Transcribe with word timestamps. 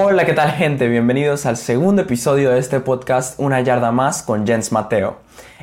Hola, 0.00 0.24
¿qué 0.24 0.32
tal 0.32 0.52
gente? 0.52 0.86
Bienvenidos 0.86 1.44
al 1.44 1.56
segundo 1.56 2.02
episodio 2.02 2.50
de 2.52 2.60
este 2.60 2.78
podcast 2.78 3.34
Una 3.40 3.60
yarda 3.62 3.90
más 3.90 4.22
con 4.22 4.46
Jens 4.46 4.70
Mateo. 4.70 5.16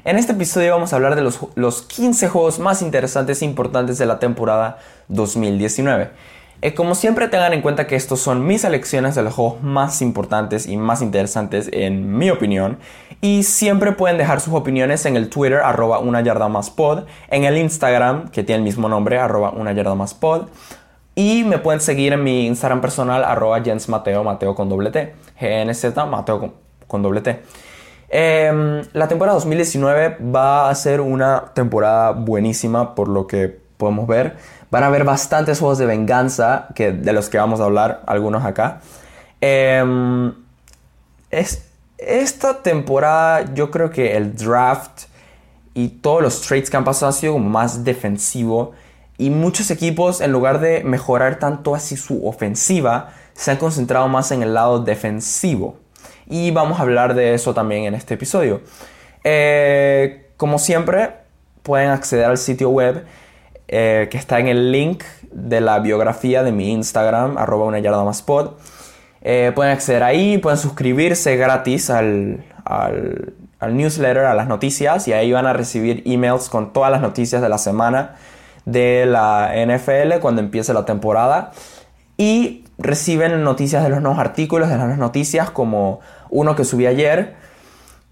En 0.03 0.17
este 0.17 0.33
episodio 0.33 0.73
vamos 0.73 0.91
a 0.91 0.97
hablar 0.97 1.15
de 1.15 1.21
los, 1.21 1.39
los 1.55 1.83
15 1.83 2.27
juegos 2.27 2.59
más 2.59 2.81
interesantes 2.81 3.41
e 3.41 3.45
importantes 3.45 3.97
de 3.97 4.05
la 4.05 4.19
temporada 4.19 4.79
2019. 5.07 6.09
Eh, 6.61 6.73
como 6.73 6.95
siempre 6.95 7.29
tengan 7.29 7.53
en 7.53 7.61
cuenta 7.61 7.87
que 7.87 7.95
estos 7.95 8.19
son 8.19 8.45
mis 8.45 8.63
selecciones 8.63 9.15
de 9.15 9.23
los 9.23 9.33
juegos 9.33 9.63
más 9.63 10.01
importantes 10.01 10.67
y 10.67 10.75
más 10.75 11.01
interesantes 11.01 11.69
en 11.71 12.17
mi 12.17 12.29
opinión. 12.29 12.77
Y 13.21 13.43
siempre 13.43 13.93
pueden 13.93 14.17
dejar 14.17 14.41
sus 14.41 14.53
opiniones 14.53 15.05
en 15.05 15.15
el 15.15 15.29
Twitter 15.29 15.59
arroba 15.59 15.99
una 15.99 16.19
yarda 16.19 16.49
más 16.49 16.69
pod, 16.69 17.05
en 17.29 17.45
el 17.45 17.57
Instagram 17.57 18.27
que 18.31 18.43
tiene 18.43 18.57
el 18.57 18.63
mismo 18.63 18.89
nombre 18.89 19.17
arroba 19.17 19.51
una 19.51 19.71
yarda 19.71 19.95
más 19.95 20.13
pod. 20.13 20.49
Y 21.15 21.45
me 21.45 21.59
pueden 21.59 21.79
seguir 21.79 22.11
en 22.11 22.23
mi 22.23 22.45
Instagram 22.45 22.81
personal 22.81 23.23
arroba 23.23 23.61
Jens 23.63 23.87
Mateo, 23.87 24.23
Mateo 24.25 24.53
con 24.53 24.67
doble 24.67 24.91
T, 24.91 25.15
GNZ 25.39 25.95
Mateo 26.09 26.53
con, 26.87 27.01
doble 27.01 27.21
T. 27.21 27.39
Em, 28.09 28.83
la 28.91 29.07
temporada 29.07 29.35
2019 29.35 30.17
va 30.21 30.69
a 30.69 30.75
ser 30.75 30.99
una 30.99 31.53
temporada 31.53 32.11
buenísima 32.11 32.95
por 32.95 33.07
lo 33.07 33.27
que 33.27 33.57
podemos 33.77 34.07
ver. 34.07 34.35
Van 34.71 34.83
a 34.83 34.87
haber 34.87 35.05
bastantes 35.05 35.59
juegos 35.59 35.77
de 35.77 35.85
venganza 35.85 36.67
que, 36.75 36.91
de 36.91 37.13
los 37.13 37.29
que 37.29 37.37
vamos 37.37 37.61
a 37.61 37.63
hablar, 37.63 38.03
algunos 38.07 38.43
acá. 38.43 38.81
Em, 39.39 40.33
es, 41.31 41.65
esta 41.97 42.61
temporada 42.61 43.53
yo 43.53 43.71
creo 43.71 43.89
que 43.89 44.17
el 44.17 44.35
draft 44.35 45.03
y 45.73 45.87
todos 45.89 46.21
los 46.21 46.41
trades 46.41 46.69
que 46.69 46.75
han 46.75 46.83
pasado 46.83 47.09
ha 47.09 47.13
sido 47.13 47.37
más 47.37 47.85
defensivo 47.85 48.73
y 49.17 49.29
muchos 49.29 49.71
equipos 49.71 50.21
en 50.21 50.31
lugar 50.31 50.59
de 50.59 50.83
mejorar 50.83 51.39
tanto 51.39 51.75
así 51.75 51.95
su 51.97 52.27
ofensiva 52.27 53.13
se 53.33 53.51
han 53.51 53.57
concentrado 53.57 54.07
más 54.07 54.31
en 54.31 54.43
el 54.43 54.53
lado 54.53 54.79
defensivo 54.79 55.77
y 56.27 56.51
vamos 56.51 56.79
a 56.79 56.83
hablar 56.83 57.13
de 57.13 57.33
eso 57.33 57.53
también 57.53 57.85
en 57.85 57.93
este 57.93 58.15
episodio. 58.15 58.61
Eh, 59.23 60.27
como 60.37 60.59
siempre 60.59 61.11
pueden 61.63 61.89
acceder 61.89 62.25
al 62.25 62.37
sitio 62.37 62.69
web 62.69 63.05
eh, 63.67 64.07
que 64.11 64.17
está 64.17 64.39
en 64.39 64.47
el 64.47 64.71
link 64.71 65.03
de 65.31 65.61
la 65.61 65.79
biografía 65.79 66.43
de 66.43 66.51
mi 66.51 66.71
Instagram, 66.71 67.37
arroba 67.37 67.65
una 67.65 67.79
yarda 67.79 68.03
más 68.03 68.21
pod. 68.21 68.53
Eh, 69.21 69.51
pueden 69.55 69.73
acceder 69.73 70.03
ahí, 70.03 70.37
pueden 70.37 70.59
suscribirse 70.59 71.35
gratis 71.35 71.89
al, 71.89 72.45
al, 72.63 73.33
newsletter, 73.75 74.25
a 74.25 74.35
las 74.35 74.47
noticias, 74.47 75.07
y 75.07 75.13
ahí 75.13 75.31
van 75.31 75.47
a 75.47 75.53
recibir 75.53 76.03
emails 76.05 76.47
con 76.47 76.73
todas 76.73 76.91
las 76.91 77.01
noticias 77.01 77.41
de 77.41 77.49
la 77.49 77.57
semana 77.57 78.15
de 78.65 79.05
la 79.05 79.53
NFL 79.55 80.19
cuando 80.19 80.41
empiece 80.41 80.73
la 80.73 80.85
temporada. 80.85 81.51
Y 82.17 82.65
reciben 82.77 83.43
noticias 83.43 83.83
de 83.83 83.89
los 83.89 84.01
nuevos 84.01 84.19
artículos, 84.19 84.69
de 84.69 84.75
las 84.75 84.83
nuevas 84.83 84.99
noticias, 84.99 85.49
como 85.49 85.99
uno 86.29 86.55
que 86.55 86.65
subí 86.65 86.87
ayer 86.87 87.35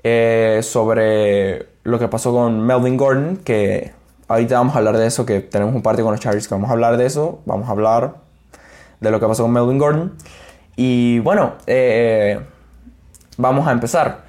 eh, 0.04 0.60
sobre 0.64 1.68
lo 1.84 2.00
que 2.00 2.08
pasó 2.08 2.32
con 2.32 2.66
Melvin 2.66 2.98
Gordon, 2.98 3.38
que 3.38 3.94
Ahorita 4.28 4.58
vamos 4.58 4.74
a 4.76 4.80
hablar 4.80 4.98
de 4.98 5.06
eso, 5.06 5.26
que 5.26 5.42
tenemos 5.42 5.76
un 5.76 5.82
partido 5.82 6.06
con 6.06 6.14
los 6.14 6.22
Chargers 6.22 6.48
que 6.48 6.56
vamos 6.56 6.70
a 6.70 6.74
hablar 6.74 6.98
de 6.98 7.06
eso. 7.06 7.42
Vamos 7.46 7.68
a 7.68 7.72
hablar 7.72 8.16
de 9.00 9.12
lo 9.12 9.20
que 9.20 9.28
pasó 9.28 9.44
con 9.44 9.52
Melvin 9.52 9.78
Gordon. 9.78 10.14
Y 10.76 11.20
bueno, 11.20 11.54
eh, 11.68 12.40
vamos 13.38 13.68
a 13.68 13.72
empezar. 13.72 14.24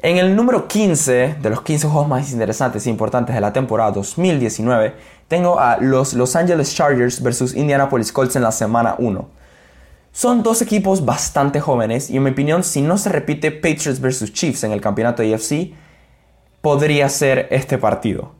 En 0.00 0.18
el 0.18 0.36
número 0.36 0.68
15 0.68 1.36
de 1.40 1.50
los 1.50 1.62
15 1.62 1.88
juegos 1.88 2.08
más 2.08 2.30
interesantes 2.32 2.86
e 2.86 2.90
importantes 2.90 3.34
de 3.34 3.40
la 3.40 3.52
temporada 3.52 3.92
2019, 3.92 4.94
tengo 5.28 5.58
a 5.58 5.78
los 5.78 6.14
Los 6.14 6.36
Angeles 6.36 6.74
Chargers 6.74 7.22
versus 7.22 7.54
Indianapolis 7.54 8.12
Colts 8.12 8.36
en 8.36 8.42
la 8.42 8.52
semana 8.52 8.96
1. 8.98 9.28
Son 10.12 10.42
dos 10.42 10.62
equipos 10.62 11.04
bastante 11.04 11.60
jóvenes 11.60 12.08
y 12.08 12.16
en 12.16 12.22
mi 12.22 12.30
opinión, 12.30 12.64
si 12.64 12.80
no 12.80 12.96
se 12.96 13.10
repite 13.10 13.50
Patriots 13.50 14.00
versus 14.00 14.32
Chiefs 14.32 14.64
en 14.64 14.72
el 14.72 14.80
campeonato 14.80 15.22
de 15.22 15.34
AFC, 15.34 15.74
podría 16.62 17.08
ser 17.08 17.48
este 17.50 17.76
partido. 17.78 18.32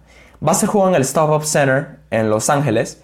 Va 0.46 0.52
a 0.52 0.54
ser 0.54 0.68
jugado 0.68 0.90
en 0.90 0.96
el 0.96 1.02
Stop 1.02 1.30
Up 1.30 1.44
Center 1.44 1.98
en 2.10 2.30
Los 2.30 2.50
Ángeles. 2.50 3.02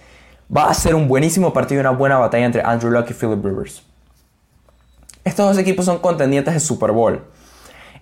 Va 0.54 0.70
a 0.70 0.74
ser 0.74 0.94
un 0.94 1.08
buenísimo 1.08 1.52
partido 1.52 1.80
y 1.80 1.80
una 1.80 1.90
buena 1.90 2.18
batalla 2.18 2.46
entre 2.46 2.62
Andrew 2.62 2.90
Luck 2.90 3.10
y 3.10 3.14
Philip 3.14 3.44
Rivers. 3.44 3.82
Estos 5.24 5.46
dos 5.46 5.58
equipos 5.58 5.84
son 5.84 5.98
contendientes 5.98 6.52
de 6.54 6.60
Super 6.60 6.92
Bowl. 6.92 7.22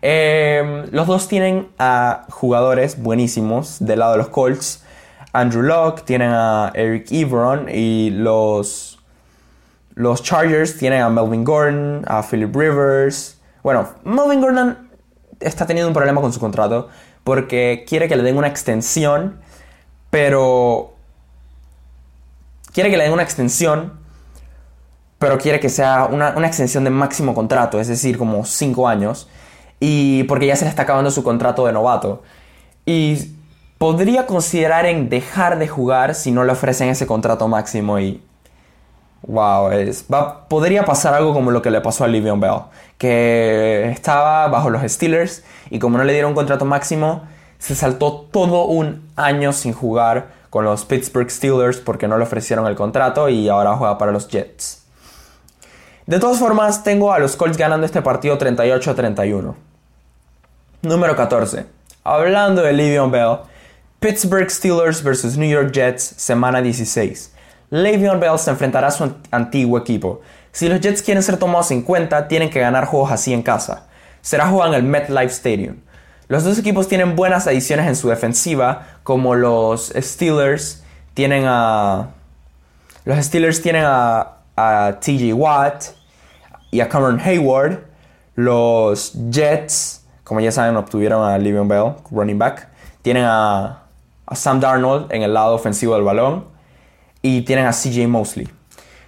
Em, 0.03 0.87
los 0.93 1.07
dos 1.07 1.29
tienen 1.29 1.69
a 1.79 2.27
jugadores 2.31 3.01
buenísimos 3.03 3.77
del 3.81 3.99
lado 3.99 4.13
de 4.13 4.19
los 4.19 4.29
Colts. 4.29 4.83
Andrew 5.33 5.63
Luck, 5.63 6.05
tienen 6.05 6.31
a 6.33 6.73
Eric 6.75 7.11
Ebron 7.13 7.69
y 7.69 8.11
los, 8.11 8.99
los 9.95 10.23
Chargers 10.23 10.77
tienen 10.77 11.03
a 11.03 11.09
Melvin 11.09 11.45
Gordon, 11.45 12.05
a 12.07 12.23
Philip 12.23 12.55
Rivers. 12.55 13.41
Bueno, 13.63 13.89
Melvin 14.05 14.41
Gordon 14.41 14.91
está 15.39 15.67
teniendo 15.67 15.89
un 15.89 15.95
problema 15.95 16.21
con 16.21 16.33
su 16.33 16.41
contrato 16.41 16.89
porque 17.25 17.85
quiere 17.89 18.09
que 18.09 18.17
le 18.17 18.23
den 18.23 18.37
una 18.37 18.49
extensión, 18.49 19.41
pero 20.11 20.95
quiere 22.73 22.91
que 22.91 22.97
le 22.97 23.05
den 23.05 23.13
una 23.13 23.23
extensión, 23.23 23.93
pero 25.19 25.39
quiere 25.39 25.61
que 25.61 25.69
sea 25.69 26.07
una, 26.07 26.31
extensión 26.47 26.85
de 26.85 26.91
máximo 26.91 27.35
contrato, 27.35 27.79
es 27.79 27.89
decir, 27.89 28.17
como 28.17 28.45
5 28.45 28.89
años, 28.89 29.29
y 29.79 30.25
porque 30.25 30.47
ya 30.47 30.57
se 30.57 30.65
le 30.65 30.71
está 30.71 30.83
acabando 30.83 31.11
su 31.11 31.23
contrato 31.23 31.67
de 31.67 31.73
novato. 31.73 32.23
Y 32.87 33.37
podría 33.81 34.27
considerar 34.27 34.85
en 34.85 35.09
dejar 35.09 35.59
de 35.59 35.67
jugar 35.67 36.15
si 36.15 36.33
no 36.33 36.45
le 36.45 36.53
ofrecen 36.53 36.91
ese 36.91 37.07
contrato 37.07 37.49
máximo 37.49 37.99
y 37.99 38.23
Wow, 39.23 39.71
es, 39.73 40.05
va, 40.13 40.49
podría 40.49 40.85
pasar 40.85 41.15
algo 41.15 41.33
como 41.33 41.51
lo 41.51 41.63
que 41.63 41.71
le 41.71 41.81
pasó 41.81 42.05
a 42.05 42.09
Livion 42.09 42.41
Bell, 42.41 42.63
que 42.99 43.91
estaba 43.91 44.49
bajo 44.49 44.69
los 44.69 44.83
Steelers 44.83 45.45
y 45.71 45.79
como 45.79 45.97
no 45.97 46.05
le 46.05 46.13
dieron 46.13 46.35
contrato 46.35 46.65
máximo, 46.65 47.23
se 47.59 47.75
saltó 47.75 48.29
todo 48.31 48.65
un 48.65 49.09
año 49.17 49.53
sin 49.53 49.73
jugar 49.73 50.29
con 50.51 50.65
los 50.65 50.85
Pittsburgh 50.85 51.31
Steelers 51.31 51.79
porque 51.79 52.09
no 52.09 52.19
le 52.19 52.25
ofrecieron 52.25 52.67
el 52.67 52.77
contrato 52.77 53.31
y 53.31 53.49
ahora 53.49 53.77
juega 53.77 53.97
para 53.97 54.13
los 54.13 54.29
Jets. 54.29 54.85
De 56.07 56.19
todas 56.19 56.39
formas, 56.39 56.83
tengo 56.83 57.13
a 57.13 57.19
los 57.19 57.37
Colts 57.37 57.57
ganando 57.57 57.87
este 57.87 58.03
partido 58.03 58.37
38 58.37 58.91
a 58.91 58.95
31. 58.95 59.57
Número 60.83 61.17
14. 61.17 61.67
Hablando 62.05 62.63
de 62.63 62.73
Livion 62.73 63.11
Bell, 63.11 63.39
Pittsburgh 64.01 64.49
Steelers 64.49 65.03
vs 65.03 65.37
New 65.37 65.47
York 65.47 65.73
Jets, 65.73 66.15
semana 66.17 66.63
16. 66.63 67.35
Le'Veon 67.69 68.19
Bell 68.19 68.39
se 68.39 68.51
enfrentará 68.51 68.87
a 68.87 68.91
su 68.91 69.13
antiguo 69.31 69.77
equipo. 69.77 70.23
Si 70.53 70.71
los 70.71 70.81
Jets 70.81 71.03
quieren 71.03 71.23
ser 71.23 71.37
tomados 71.37 71.71
en 71.71 71.83
cuenta, 71.83 72.27
tienen 72.27 72.49
que 72.49 72.61
ganar 72.61 72.87
juegos 72.87 73.13
así 73.13 73.35
en 73.35 73.43
casa. 73.43 73.87
Será 74.23 74.49
jugado 74.49 74.73
en 74.73 74.83
el 74.83 74.91
MetLife 74.91 75.27
Stadium. 75.27 75.77
Los 76.29 76.45
dos 76.45 76.59
equipos 76.59 76.89
tienen 76.89 77.15
buenas 77.15 77.47
adiciones 77.47 77.87
en 77.89 77.95
su 77.95 78.09
defensiva, 78.09 78.87
como 79.03 79.35
los 79.35 79.93
Steelers 79.95 80.83
tienen 81.13 81.45
a. 81.47 82.09
Los 83.05 83.23
Steelers 83.23 83.61
tienen 83.61 83.85
a, 83.85 84.39
a 84.57 84.99
TJ 84.99 85.35
Watt 85.35 85.85
y 86.71 86.81
a 86.81 86.89
Cameron 86.89 87.21
Hayward. 87.21 87.81
Los 88.35 89.13
Jets, 89.31 90.07
como 90.25 90.41
ya 90.41 90.53
saben, 90.53 90.75
obtuvieron 90.79 91.23
a 91.23 91.37
Le'Veon 91.37 91.69
Bell, 91.69 91.97
running 92.11 92.39
back. 92.39 92.69
Tienen 93.03 93.25
a, 93.27 93.81
a 94.31 94.37
Sam 94.37 94.61
Darnold 94.61 95.13
en 95.13 95.23
el 95.23 95.35
lado 95.35 95.55
ofensivo 95.55 95.95
del 95.95 96.05
balón 96.05 96.47
y 97.21 97.43
tienen 97.43 97.67
a 97.67 97.73
CJ 97.73 98.09
Mosley. 98.09 98.49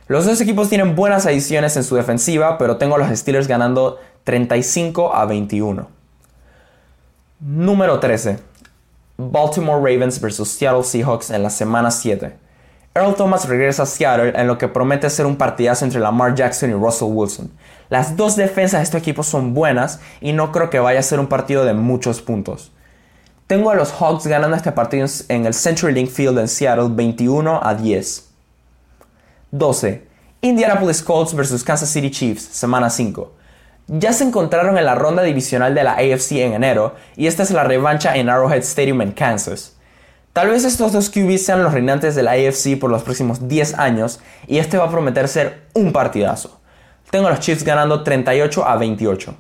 Los 0.09 0.27
dos 0.27 0.41
equipos 0.41 0.69
tienen 0.69 0.95
buenas 0.95 1.25
adiciones 1.25 1.77
en 1.77 1.85
su 1.85 1.97
defensiva, 1.97 2.59
pero 2.59 2.77
tengo 2.77 2.97
a 2.97 2.99
los 2.99 3.09
Steelers 3.19 3.49
ganando 3.49 3.99
35 4.25 5.15
a 5.15 5.25
21. 5.25 5.89
Número 7.41 7.99
13. 7.99 8.39
Baltimore 9.17 9.79
Ravens 9.79 10.21
vs 10.21 10.49
Seattle 10.49 10.83
Seahawks 10.83 11.31
en 11.31 11.43
la 11.43 11.51
semana 11.51 11.91
7. 11.91 12.37
Earl 12.95 13.15
Thomas 13.15 13.49
regresa 13.49 13.85
a 13.85 13.87
Seattle 13.87 14.35
en 14.37 14.47
lo 14.47 14.59
que 14.59 14.69
promete 14.69 15.09
ser 15.09 15.25
un 15.25 15.37
partidazo 15.37 15.85
entre 15.85 16.01
Lamar 16.01 16.35
Jackson 16.35 16.71
y 16.71 16.75
Russell 16.75 17.09
Wilson. 17.11 17.51
Las 17.89 18.17
dos 18.17 18.37
defensas 18.37 18.81
de 18.81 18.85
este 18.85 18.99
equipo 18.99 19.23
son 19.23 19.55
buenas 19.55 20.01
y 20.21 20.33
no 20.33 20.53
creo 20.53 20.69
que 20.69 20.79
vaya 20.79 21.01
a 21.01 21.05
ser 21.05 21.21
un 21.21 21.29
partido 21.29 21.65
de 21.65 21.75
muchos 21.75 22.21
puntos. 22.21 22.73
Tengo 23.53 23.71
a 23.71 23.75
los 23.75 23.93
Hawks 23.93 24.27
ganando 24.27 24.57
este 24.57 24.73
partido 24.73 25.07
en 25.29 25.45
el 25.45 25.53
CenturyLink 25.53 26.09
Field 26.09 26.39
en 26.39 26.49
Seattle 26.49 26.89
21 26.89 27.61
a 27.63 27.75
10. 27.75 28.31
12. 29.51 30.09
Indianapolis 30.41 31.03
Colts 31.03 31.35
vs 31.35 31.63
Kansas 31.63 31.91
City 31.91 32.11
Chiefs, 32.11 32.45
semana 32.45 32.89
5. 32.89 33.31
Ya 33.89 34.15
se 34.15 34.25
encontraron 34.25 34.79
en 34.79 34.87
la 34.87 34.95
ronda 34.95 35.23
divisional 35.23 35.75
de 35.75 35.85
la 35.85 35.97
AFC 35.97 36.33
en 36.37 36.55
enero 36.55 36.95
y 37.15 37.27
esta 37.27 37.43
es 37.43 37.51
la 37.51 37.63
revancha 37.63 38.17
en 38.17 38.31
Arrowhead 38.31 38.61
Stadium 38.61 39.03
en 39.03 39.13
Kansas. 39.13 39.77
Tal 40.33 40.49
vez 40.49 40.65
estos 40.65 40.93
dos 40.93 41.11
QBs 41.11 41.45
sean 41.45 41.63
los 41.63 41.75
reinantes 41.75 42.15
de 42.15 42.23
la 42.23 42.31
AFC 42.31 42.81
por 42.81 42.91
los 42.91 43.03
próximos 43.03 43.49
10 43.49 43.79
años 43.79 44.21
y 44.47 44.61
este 44.61 44.79
va 44.79 44.87
a 44.87 44.91
prometer 44.91 45.29
ser 45.29 45.65
un 45.75 45.93
partidazo. 45.93 46.59
Tengo 47.11 47.27
a 47.27 47.31
los 47.33 47.41
Chiefs 47.41 47.65
ganando 47.65 48.03
38 48.03 48.67
a 48.67 48.77
28. 48.79 49.37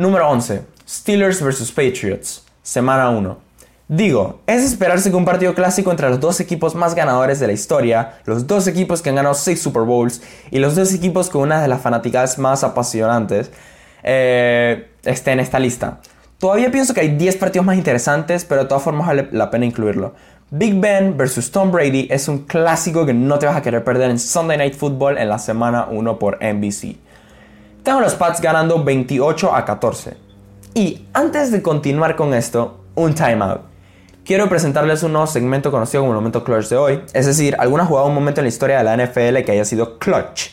Número 0.00 0.30
11. 0.30 0.62
Steelers 0.88 1.42
vs 1.42 1.70
Patriots, 1.72 2.42
semana 2.62 3.10
1. 3.10 3.36
Digo, 3.86 4.40
es 4.46 4.64
esperarse 4.64 5.10
que 5.10 5.16
un 5.16 5.26
partido 5.26 5.54
clásico 5.54 5.90
entre 5.90 6.08
los 6.08 6.18
dos 6.18 6.40
equipos 6.40 6.74
más 6.74 6.94
ganadores 6.94 7.38
de 7.38 7.46
la 7.46 7.52
historia, 7.52 8.14
los 8.24 8.46
dos 8.46 8.66
equipos 8.66 9.02
que 9.02 9.10
han 9.10 9.16
ganado 9.16 9.34
6 9.34 9.60
Super 9.60 9.82
Bowls 9.82 10.22
y 10.50 10.58
los 10.58 10.74
dos 10.74 10.94
equipos 10.94 11.28
con 11.28 11.42
una 11.42 11.60
de 11.60 11.68
las 11.68 11.82
fanáticas 11.82 12.38
más 12.38 12.64
apasionantes, 12.64 13.50
eh, 14.02 14.88
esté 15.04 15.32
en 15.32 15.40
esta 15.40 15.58
lista. 15.58 16.00
Todavía 16.38 16.70
pienso 16.70 16.94
que 16.94 17.02
hay 17.02 17.18
10 17.18 17.36
partidos 17.36 17.66
más 17.66 17.76
interesantes, 17.76 18.46
pero 18.46 18.62
de 18.62 18.68
todas 18.68 18.82
formas 18.82 19.06
vale 19.06 19.28
la 19.32 19.50
pena 19.50 19.66
incluirlo. 19.66 20.14
Big 20.48 20.80
Ben 20.80 21.18
versus 21.18 21.50
Tom 21.50 21.70
Brady 21.70 22.08
es 22.10 22.26
un 22.26 22.46
clásico 22.46 23.04
que 23.04 23.12
no 23.12 23.38
te 23.38 23.44
vas 23.44 23.56
a 23.56 23.60
querer 23.60 23.84
perder 23.84 24.08
en 24.10 24.18
Sunday 24.18 24.56
Night 24.56 24.76
Football 24.76 25.18
en 25.18 25.28
la 25.28 25.38
semana 25.38 25.88
1 25.90 26.18
por 26.18 26.38
NBC. 26.42 27.09
Tengo 27.82 28.00
los 28.00 28.14
Pats 28.14 28.40
ganando 28.40 28.82
28 28.82 29.54
a 29.54 29.64
14. 29.64 30.16
Y 30.74 31.06
antes 31.12 31.50
de 31.50 31.62
continuar 31.62 32.16
con 32.16 32.34
esto, 32.34 32.80
un 32.94 33.14
timeout 33.14 33.70
quiero 34.30 34.48
presentarles 34.48 35.02
un 35.02 35.12
nuevo 35.12 35.26
segmento 35.26 35.72
conocido 35.72 36.02
como 36.02 36.12
el 36.12 36.18
momento 36.18 36.44
clutch 36.44 36.68
de 36.68 36.76
hoy. 36.76 37.02
Es 37.12 37.26
decir, 37.26 37.56
alguna 37.58 37.84
jugada 37.84 38.06
un 38.06 38.14
momento 38.14 38.40
en 38.40 38.44
la 38.44 38.48
historia 38.48 38.78
de 38.78 38.84
la 38.84 38.96
NFL 38.96 39.44
que 39.44 39.50
haya 39.50 39.64
sido 39.64 39.98
clutch. 39.98 40.50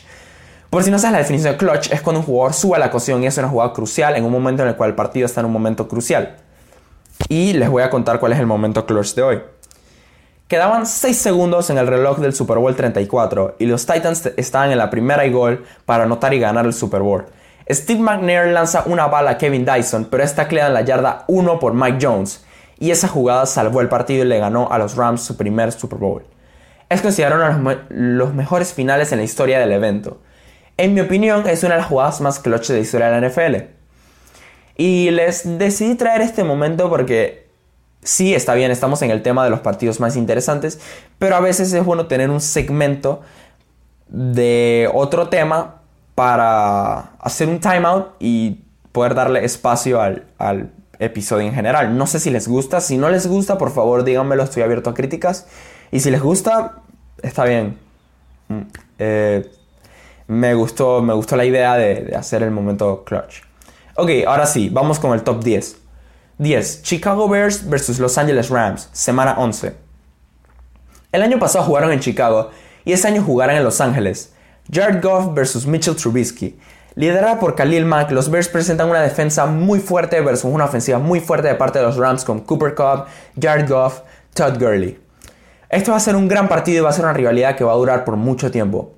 Por 0.68 0.82
si 0.82 0.90
no 0.90 0.98
sabes 0.98 1.12
la 1.12 1.18
definición 1.18 1.52
de 1.52 1.58
clutch, 1.58 1.92
es 1.92 2.02
cuando 2.02 2.18
un 2.18 2.26
jugador 2.26 2.54
sube 2.54 2.74
a 2.74 2.80
la 2.80 2.90
cocción 2.90 3.22
y 3.22 3.28
es 3.28 3.38
una 3.38 3.48
jugada 3.48 3.72
crucial 3.72 4.16
en 4.16 4.24
un 4.24 4.32
momento 4.32 4.64
en 4.64 4.70
el 4.70 4.74
cual 4.74 4.90
el 4.90 4.96
partido 4.96 5.26
está 5.26 5.42
en 5.42 5.46
un 5.46 5.52
momento 5.52 5.86
crucial. 5.86 6.38
Y 7.28 7.52
les 7.52 7.68
voy 7.70 7.84
a 7.84 7.88
contar 7.88 8.18
cuál 8.18 8.32
es 8.32 8.40
el 8.40 8.46
momento 8.46 8.84
clutch 8.84 9.14
de 9.14 9.22
hoy. 9.22 9.40
Quedaban 10.48 10.86
6 10.86 11.14
segundos 11.14 11.68
en 11.68 11.76
el 11.76 11.86
reloj 11.86 12.20
del 12.20 12.32
Super 12.32 12.56
Bowl 12.56 12.74
34 12.74 13.56
y 13.58 13.66
los 13.66 13.84
Titans 13.84 14.30
estaban 14.38 14.70
en 14.70 14.78
la 14.78 14.88
primera 14.88 15.26
y 15.26 15.30
gol 15.30 15.66
para 15.84 16.04
anotar 16.04 16.32
y 16.32 16.40
ganar 16.40 16.64
el 16.64 16.72
Super 16.72 17.02
Bowl. 17.02 17.26
Steve 17.68 18.00
McNair 18.00 18.46
lanza 18.46 18.84
una 18.86 19.08
bala 19.08 19.32
a 19.32 19.36
Kevin 19.36 19.66
Dyson, 19.66 20.06
pero 20.10 20.24
esta 20.24 20.48
queda 20.48 20.68
en 20.68 20.72
la 20.72 20.80
yarda 20.80 21.24
1 21.26 21.58
por 21.60 21.74
Mike 21.74 21.98
Jones 22.00 22.46
y 22.78 22.92
esa 22.92 23.08
jugada 23.08 23.44
salvó 23.44 23.82
el 23.82 23.90
partido 23.90 24.24
y 24.24 24.28
le 24.28 24.38
ganó 24.38 24.72
a 24.72 24.78
los 24.78 24.96
Rams 24.96 25.20
su 25.20 25.36
primer 25.36 25.70
Super 25.70 25.98
Bowl. 25.98 26.24
Es 26.88 27.02
considerado 27.02 27.44
uno 27.44 27.70
de 27.70 27.78
los, 27.90 28.32
mejores 28.32 28.72
finales 28.72 29.12
en 29.12 29.18
la 29.18 29.24
historia 29.24 29.58
del 29.58 29.72
evento. 29.72 30.22
En 30.78 30.94
mi 30.94 31.02
opinión, 31.02 31.46
es 31.46 31.62
una 31.62 31.74
de 31.74 31.80
las 31.82 31.90
jugadas 31.90 32.22
más 32.22 32.38
clutch 32.38 32.68
de 32.68 32.74
la 32.74 32.80
historia 32.80 33.10
de 33.10 33.20
la 33.20 33.28
NFL. 33.28 33.56
Y 34.78 35.10
les 35.10 35.58
decidí 35.58 35.94
traer 35.96 36.22
este 36.22 36.42
momento 36.42 36.88
porque 36.88 37.47
sí, 38.02 38.34
está 38.34 38.54
bien, 38.54 38.70
estamos 38.70 39.02
en 39.02 39.10
el 39.10 39.22
tema 39.22 39.44
de 39.44 39.50
los 39.50 39.60
partidos 39.60 40.00
más 40.00 40.16
interesantes, 40.16 40.80
pero 41.18 41.36
a 41.36 41.40
veces 41.40 41.72
es 41.72 41.84
bueno 41.84 42.06
tener 42.06 42.30
un 42.30 42.40
segmento 42.40 43.20
de 44.08 44.90
otro 44.94 45.28
tema 45.28 45.82
para 46.14 47.12
hacer 47.20 47.48
un 47.48 47.60
timeout 47.60 48.08
y 48.18 48.60
poder 48.92 49.14
darle 49.14 49.44
espacio 49.44 50.00
al, 50.00 50.24
al 50.38 50.72
episodio 50.98 51.46
en 51.46 51.54
general. 51.54 51.96
No 51.96 52.06
sé 52.06 52.20
si 52.20 52.30
les 52.30 52.48
gusta, 52.48 52.80
si 52.80 52.96
no 52.96 53.08
les 53.08 53.26
gusta, 53.26 53.58
por 53.58 53.72
favor 53.72 54.04
díganmelo, 54.04 54.42
estoy 54.42 54.62
abierto 54.62 54.90
a 54.90 54.94
críticas. 54.94 55.46
Y 55.90 56.00
si 56.00 56.10
les 56.10 56.20
gusta, 56.20 56.76
está 57.22 57.44
bien. 57.44 57.78
Mm, 58.48 58.60
eh, 58.98 59.50
me, 60.26 60.54
gustó, 60.54 61.02
me 61.02 61.14
gustó 61.14 61.36
la 61.36 61.44
idea 61.44 61.76
de, 61.76 62.14
hacer 62.16 62.42
el 62.42 62.50
momento 62.50 63.04
clutch. 63.04 63.42
Ok, 63.94 64.10
ahora 64.26 64.46
sí, 64.46 64.68
vamos 64.68 64.98
con 64.98 65.12
el 65.12 65.22
top 65.22 65.42
10. 65.42 65.76
10. 66.38 66.82
Chicago 66.82 67.28
Bears 67.28 67.68
versus 67.68 67.98
Los 67.98 68.16
Angeles 68.16 68.48
Rams, 68.48 68.88
semana 68.92 69.34
11. 69.38 69.74
El 71.10 71.22
año 71.22 71.40
pasado 71.40 71.64
jugaron 71.64 71.90
en 71.90 71.98
Chicago 71.98 72.50
y 72.84 72.92
este 72.92 73.08
año 73.08 73.24
jugarán 73.24 73.56
en 73.56 73.64
Los 73.64 73.80
Ángeles. 73.80 74.32
Jared 74.72 75.02
Goff 75.02 75.34
versus 75.34 75.66
Mitchell 75.66 75.96
Trubisky. 75.96 76.56
Liderada 76.94 77.40
por 77.40 77.56
Khalil 77.56 77.86
Mack, 77.86 78.12
los 78.12 78.30
Bears 78.30 78.48
presentan 78.48 78.88
una 78.88 79.00
defensa 79.00 79.46
muy 79.46 79.80
fuerte 79.80 80.20
versus 80.20 80.52
una 80.52 80.66
ofensiva 80.66 81.00
muy 81.00 81.18
fuerte 81.18 81.48
de 81.48 81.56
parte 81.56 81.80
de 81.80 81.86
los 81.86 81.96
Rams 81.96 82.24
con 82.24 82.40
Cooper 82.40 82.76
Cup, 82.76 83.06
Jared 83.40 83.68
Goff, 83.68 84.02
Todd 84.32 84.58
Gurley. 84.60 84.96
Esto 85.68 85.90
va 85.90 85.96
a 85.96 86.00
ser 86.00 86.14
un 86.14 86.28
gran 86.28 86.48
partido 86.48 86.78
y 86.78 86.80
va 86.82 86.90
a 86.90 86.92
ser 86.92 87.04
una 87.04 87.14
rivalidad 87.14 87.56
que 87.56 87.64
va 87.64 87.72
a 87.72 87.76
durar 87.76 88.04
por 88.04 88.14
mucho 88.16 88.52
tiempo. 88.52 88.94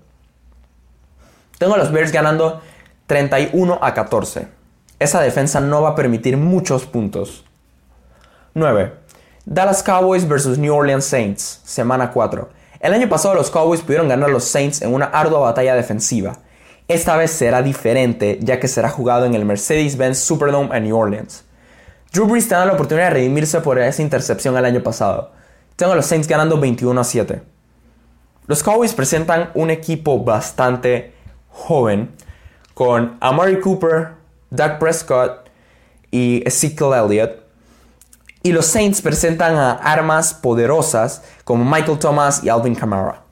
Tengo 1.59 1.75
a 1.75 1.79
los 1.79 1.91
Bears 1.91 2.13
ganando 2.13 2.61
31 3.07 3.79
a 3.81 3.95
14. 3.95 4.60
Esa 5.01 5.23
defensa 5.23 5.61
no 5.61 5.81
va 5.81 5.91
a 5.91 5.95
permitir 5.95 6.37
muchos 6.37 6.85
puntos. 6.85 7.43
9. 8.53 8.93
Dallas 9.47 9.83
Cowboys 9.83 10.29
vs 10.29 10.59
New 10.59 10.75
Orleans 10.75 11.07
Saints, 11.07 11.63
semana 11.65 12.13
4. 12.13 12.51
El 12.81 12.93
año 12.93 13.09
pasado 13.09 13.35
los 13.35 13.51
Cowboys 13.51 13.81
pudieron 13.81 14.09
ganar 14.09 14.29
a 14.29 14.33
los 14.33 14.45
Saints 14.45 14.83
en 14.83 14.93
una 14.93 15.07
ardua 15.07 15.41
batalla 15.41 15.75
defensiva. 15.75 16.41
Esta 16.87 17.17
vez 17.17 17.31
será 17.31 17.63
diferente 17.63 18.39
ya 18.43 18.61
que 18.61 18.69
será 18.69 18.91
jugado 18.91 19.25
en 19.25 19.35
el 19.35 19.47
Mercedes-Benz 19.47 20.19
Superdome 20.19 20.77
en 20.77 20.85
New 20.85 20.97
Orleans. 20.99 21.47
Drew 22.13 22.27
Brees 22.27 22.47
tendrá 22.47 22.67
la 22.67 22.75
oportunidad 22.75 23.07
de 23.07 23.15
redimirse 23.15 23.63
por 23.63 23.79
esa 23.79 24.03
intercepción 24.03 24.55
el 24.59 24.67
año 24.67 24.83
pasado. 24.83 25.33
Tengo 25.77 25.93
a 25.93 25.97
los 25.97 26.05
Saints 26.05 26.29
ganando 26.29 26.61
21 26.61 27.01
a 27.01 27.05
7. 27.05 27.43
Los 28.47 28.63
Cowboys 28.63 28.93
presentan 28.93 29.49
un 29.55 29.71
equipo 29.71 30.23
bastante 30.23 31.15
joven 31.49 32.11
con 32.75 33.17
Amari 33.21 33.61
Cooper, 33.61 34.20
Doug 34.51 34.79
Prescott 34.79 35.49
y 36.11 36.43
Ezekiel 36.47 36.93
Elliott. 36.95 37.41
Y 38.43 38.53
los 38.53 38.67
Saints 38.67 39.03
presentan 39.03 39.57
a 39.57 39.73
armas 39.73 40.35
poderosas 40.35 41.23
como 41.45 41.65
Michael 41.65 41.99
Thomas 41.99 42.43
y 42.43 42.49
Alvin 42.49 42.75
Kamara. 42.75 43.23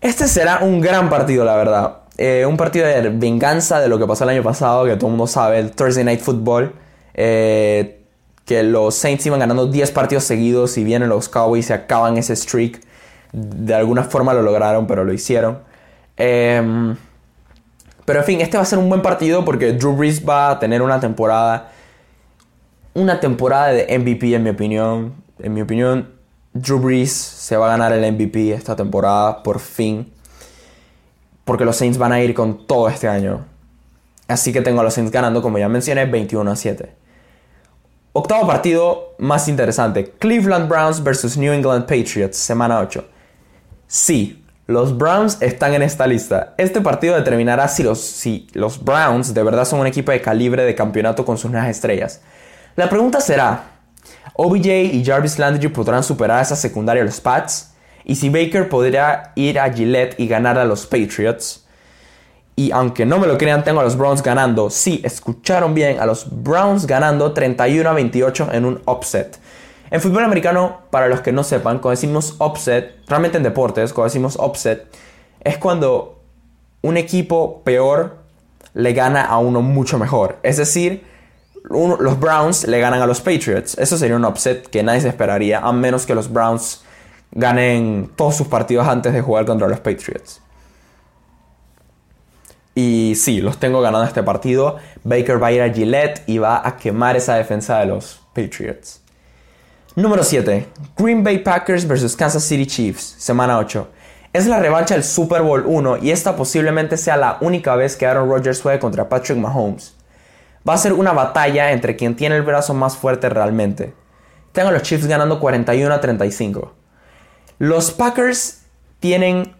Este 0.00 0.28
será 0.28 0.58
un 0.58 0.80
gran 0.80 1.08
partido, 1.08 1.44
la 1.44 1.56
verdad. 1.56 1.96
Eh, 2.18 2.44
un 2.46 2.56
partido 2.56 2.86
de 2.86 3.08
venganza 3.08 3.80
de 3.80 3.88
lo 3.88 3.98
que 3.98 4.06
pasó 4.06 4.24
el 4.24 4.30
año 4.30 4.42
pasado, 4.42 4.84
que 4.84 4.94
todo 4.96 5.06
el 5.06 5.12
mundo 5.12 5.26
sabe, 5.26 5.58
el 5.58 5.70
Thursday 5.72 6.04
Night 6.04 6.20
Football. 6.20 6.74
Eh, 7.14 8.04
que 8.44 8.62
los 8.62 8.94
Saints 8.94 9.24
iban 9.26 9.40
ganando 9.40 9.66
10 9.66 9.90
partidos 9.92 10.24
seguidos 10.24 10.76
y 10.76 10.84
vienen 10.84 11.08
los 11.08 11.28
Cowboys 11.28 11.70
y 11.70 11.72
acaban 11.72 12.18
ese 12.18 12.36
streak. 12.36 12.80
De 13.32 13.74
alguna 13.74 14.04
forma 14.04 14.34
lo 14.34 14.42
lograron, 14.42 14.86
pero 14.86 15.04
lo 15.04 15.12
hicieron. 15.12 15.60
Em, 16.16 16.96
pero 18.04 18.20
en 18.20 18.24
fin, 18.24 18.40
este 18.40 18.56
va 18.56 18.62
a 18.62 18.66
ser 18.66 18.78
un 18.78 18.88
buen 18.88 19.02
partido 19.02 19.44
porque 19.44 19.72
Drew 19.72 19.94
Brees 19.96 20.26
va 20.26 20.50
a 20.50 20.58
tener 20.58 20.82
una 20.82 21.00
temporada. 21.00 21.72
Una 22.94 23.18
temporada 23.20 23.68
de 23.68 23.98
MVP, 23.98 24.34
en 24.34 24.42
mi 24.42 24.50
opinión. 24.50 25.14
En 25.38 25.52
mi 25.52 25.62
opinión, 25.62 26.10
Drew 26.52 26.78
Brees 26.78 27.12
se 27.12 27.56
va 27.56 27.66
a 27.66 27.70
ganar 27.70 27.92
el 27.92 28.12
MVP 28.12 28.52
esta 28.52 28.76
temporada, 28.76 29.42
por 29.42 29.58
fin 29.58 30.14
porque 31.44 31.64
los 31.64 31.76
Saints 31.76 31.98
van 31.98 32.12
a 32.12 32.20
ir 32.20 32.34
con 32.34 32.66
todo 32.66 32.88
este 32.88 33.08
año. 33.08 33.44
Así 34.26 34.52
que 34.52 34.62
tengo 34.62 34.80
a 34.80 34.84
los 34.84 34.94
Saints 34.94 35.12
ganando, 35.12 35.42
como 35.42 35.58
ya 35.58 35.68
mencioné, 35.68 36.06
21 36.06 36.50
a 36.50 36.56
7. 36.56 36.92
Octavo 38.14 38.46
partido 38.46 39.14
más 39.18 39.48
interesante. 39.48 40.12
Cleveland 40.18 40.68
Browns 40.68 41.02
versus 41.02 41.36
New 41.36 41.52
England 41.52 41.82
Patriots, 41.82 42.38
semana 42.38 42.80
8. 42.80 43.04
Sí, 43.86 44.43
los 44.66 44.96
Browns 44.96 45.38
están 45.40 45.74
en 45.74 45.82
esta 45.82 46.06
lista. 46.06 46.54
Este 46.58 46.80
partido 46.80 47.16
determinará 47.16 47.68
si 47.68 47.82
los, 47.82 48.00
si 48.00 48.46
los 48.52 48.82
Browns 48.82 49.34
de 49.34 49.42
verdad 49.42 49.64
son 49.64 49.80
un 49.80 49.86
equipo 49.86 50.12
de 50.12 50.20
calibre 50.20 50.64
de 50.64 50.74
campeonato 50.74 51.24
con 51.24 51.38
sus 51.38 51.50
nuevas 51.50 51.70
estrellas. 51.70 52.22
La 52.76 52.88
pregunta 52.88 53.20
será, 53.20 53.64
¿OBJ 54.34 54.66
y 54.92 55.04
Jarvis 55.04 55.38
Landry 55.38 55.68
podrán 55.68 56.02
superar 56.02 56.42
esa 56.42 56.56
secundaria 56.56 57.02
de 57.02 57.06
los 57.06 57.20
Pats? 57.20 57.74
y 58.04 58.14
si 58.16 58.28
Baker 58.28 58.68
podría 58.68 59.32
ir 59.34 59.58
a 59.58 59.72
Gillette 59.72 60.18
y 60.18 60.28
ganar 60.28 60.58
a 60.58 60.64
los 60.64 60.86
Patriots. 60.86 61.64
Y 62.56 62.70
aunque 62.70 63.04
no 63.04 63.18
me 63.18 63.26
lo 63.26 63.36
crean, 63.36 63.64
tengo 63.64 63.80
a 63.80 63.82
los 63.82 63.96
Browns 63.96 64.22
ganando. 64.22 64.70
Sí, 64.70 65.00
escucharon 65.02 65.74
bien, 65.74 65.98
a 65.98 66.06
los 66.06 66.26
Browns 66.30 66.86
ganando 66.86 67.32
31 67.32 67.88
a 67.88 67.92
28 67.92 68.50
en 68.52 68.64
un 68.64 68.82
upset. 68.86 69.38
En 69.94 70.00
fútbol 70.00 70.24
americano, 70.24 70.80
para 70.90 71.06
los 71.06 71.20
que 71.20 71.30
no 71.30 71.44
sepan, 71.44 71.78
cuando 71.78 71.90
decimos 71.90 72.34
upset, 72.40 72.96
realmente 73.06 73.36
en 73.36 73.44
deportes, 73.44 73.92
cuando 73.92 74.06
decimos 74.08 74.36
upset, 74.42 74.88
es 75.44 75.56
cuando 75.56 76.20
un 76.82 76.96
equipo 76.96 77.62
peor 77.62 78.16
le 78.72 78.92
gana 78.92 79.24
a 79.24 79.38
uno 79.38 79.62
mucho 79.62 79.96
mejor. 79.96 80.40
Es 80.42 80.56
decir, 80.56 81.04
los 81.62 82.18
Browns 82.18 82.66
le 82.66 82.80
ganan 82.80 83.02
a 83.02 83.06
los 83.06 83.20
Patriots. 83.20 83.78
Eso 83.78 83.96
sería 83.96 84.16
un 84.16 84.24
upset 84.24 84.66
que 84.66 84.82
nadie 84.82 85.00
se 85.00 85.10
esperaría, 85.10 85.60
a 85.60 85.72
menos 85.72 86.06
que 86.06 86.16
los 86.16 86.28
Browns 86.28 86.82
ganen 87.30 88.10
todos 88.16 88.34
sus 88.34 88.48
partidos 88.48 88.88
antes 88.88 89.12
de 89.12 89.20
jugar 89.20 89.44
contra 89.44 89.68
los 89.68 89.78
Patriots. 89.78 90.40
Y 92.74 93.14
sí, 93.14 93.40
los 93.40 93.58
tengo 93.58 93.80
ganando 93.80 94.08
este 94.08 94.24
partido. 94.24 94.76
Baker 95.04 95.40
va 95.40 95.46
a 95.46 95.52
ir 95.52 95.62
a 95.62 95.72
Gillette 95.72 96.24
y 96.26 96.38
va 96.38 96.66
a 96.66 96.76
quemar 96.78 97.14
esa 97.14 97.36
defensa 97.36 97.78
de 97.78 97.86
los 97.86 98.20
Patriots. 98.34 99.03
Número 99.96 100.24
7. 100.24 100.66
Green 100.96 101.22
Bay 101.22 101.38
Packers 101.38 101.86
vs 101.86 102.16
Kansas 102.16 102.42
City 102.42 102.66
Chiefs, 102.66 103.14
semana 103.16 103.58
8. 103.58 103.88
Es 104.32 104.48
la 104.48 104.58
revancha 104.58 104.94
del 104.94 105.04
Super 105.04 105.42
Bowl 105.42 105.62
1 105.64 105.98
y 105.98 106.10
esta 106.10 106.34
posiblemente 106.34 106.96
sea 106.96 107.16
la 107.16 107.38
única 107.40 107.76
vez 107.76 107.94
que 107.94 108.04
Aaron 108.04 108.28
Rodgers 108.28 108.60
juegue 108.60 108.80
contra 108.80 109.08
Patrick 109.08 109.38
Mahomes. 109.38 109.94
Va 110.68 110.74
a 110.74 110.78
ser 110.78 110.94
una 110.94 111.12
batalla 111.12 111.70
entre 111.70 111.94
quien 111.94 112.16
tiene 112.16 112.34
el 112.34 112.42
brazo 112.42 112.74
más 112.74 112.96
fuerte 112.96 113.28
realmente. 113.28 113.94
Tengo 114.50 114.70
a 114.70 114.72
los 114.72 114.82
Chiefs 114.82 115.06
ganando 115.06 115.38
41 115.38 115.94
a 115.94 116.00
35. 116.00 116.72
Los 117.60 117.92
Packers 117.92 118.62
tienen 118.98 119.54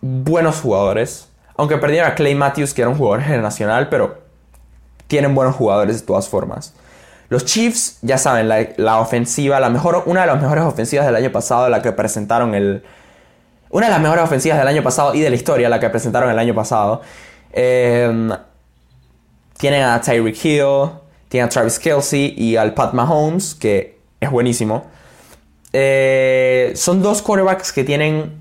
buenos 0.00 0.60
jugadores. 0.60 1.28
Aunque 1.56 1.76
perdieron 1.76 2.12
a 2.12 2.14
Clay 2.14 2.36
Matthews, 2.36 2.72
que 2.72 2.82
era 2.82 2.90
un 2.90 2.98
jugador 2.98 3.22
generacional, 3.22 3.88
pero 3.88 4.18
tienen 5.08 5.34
buenos 5.34 5.56
jugadores 5.56 6.02
de 6.02 6.06
todas 6.06 6.28
formas. 6.28 6.72
Los 7.28 7.44
Chiefs, 7.44 7.98
ya 8.02 8.18
saben, 8.18 8.48
la, 8.48 9.00
ofensiva, 9.00 9.58
la 9.58 9.68
mejor, 9.68 10.04
una 10.06 10.20
de 10.22 10.26
las 10.28 10.40
mejores 10.40 10.64
ofensivas 10.64 11.06
del 11.06 11.16
año 11.16 11.32
pasado, 11.32 11.68
la 11.68 11.82
que 11.82 11.92
presentaron 11.92 12.54
el... 12.54 12.84
Una 13.70 13.86
de 13.86 13.92
las 13.92 14.00
mejores 14.00 14.24
ofensivas 14.24 14.58
del 14.58 14.68
año 14.68 14.82
pasado 14.82 15.14
y 15.14 15.20
de 15.20 15.28
la 15.28 15.36
historia, 15.36 15.68
la 15.68 15.80
que 15.80 15.90
presentaron 15.90 16.30
el 16.30 16.38
año 16.38 16.54
pasado. 16.54 17.02
Em, 17.52 18.30
tienen 19.58 19.82
a 19.82 20.00
Tyreek 20.00 20.44
Hill, 20.44 20.90
tienen 21.28 21.46
a 21.46 21.48
Travis 21.48 21.78
Kelsey 21.78 22.34
y 22.36 22.56
al 22.56 22.74
Pat 22.74 22.94
Mahomes, 22.94 23.54
que 23.56 23.98
es 24.20 24.30
buenísimo. 24.30 24.86
Eh, 25.72 26.72
son 26.76 27.02
dos 27.02 27.22
quarterbacks 27.22 27.72
que 27.72 27.82
tienen, 27.82 28.32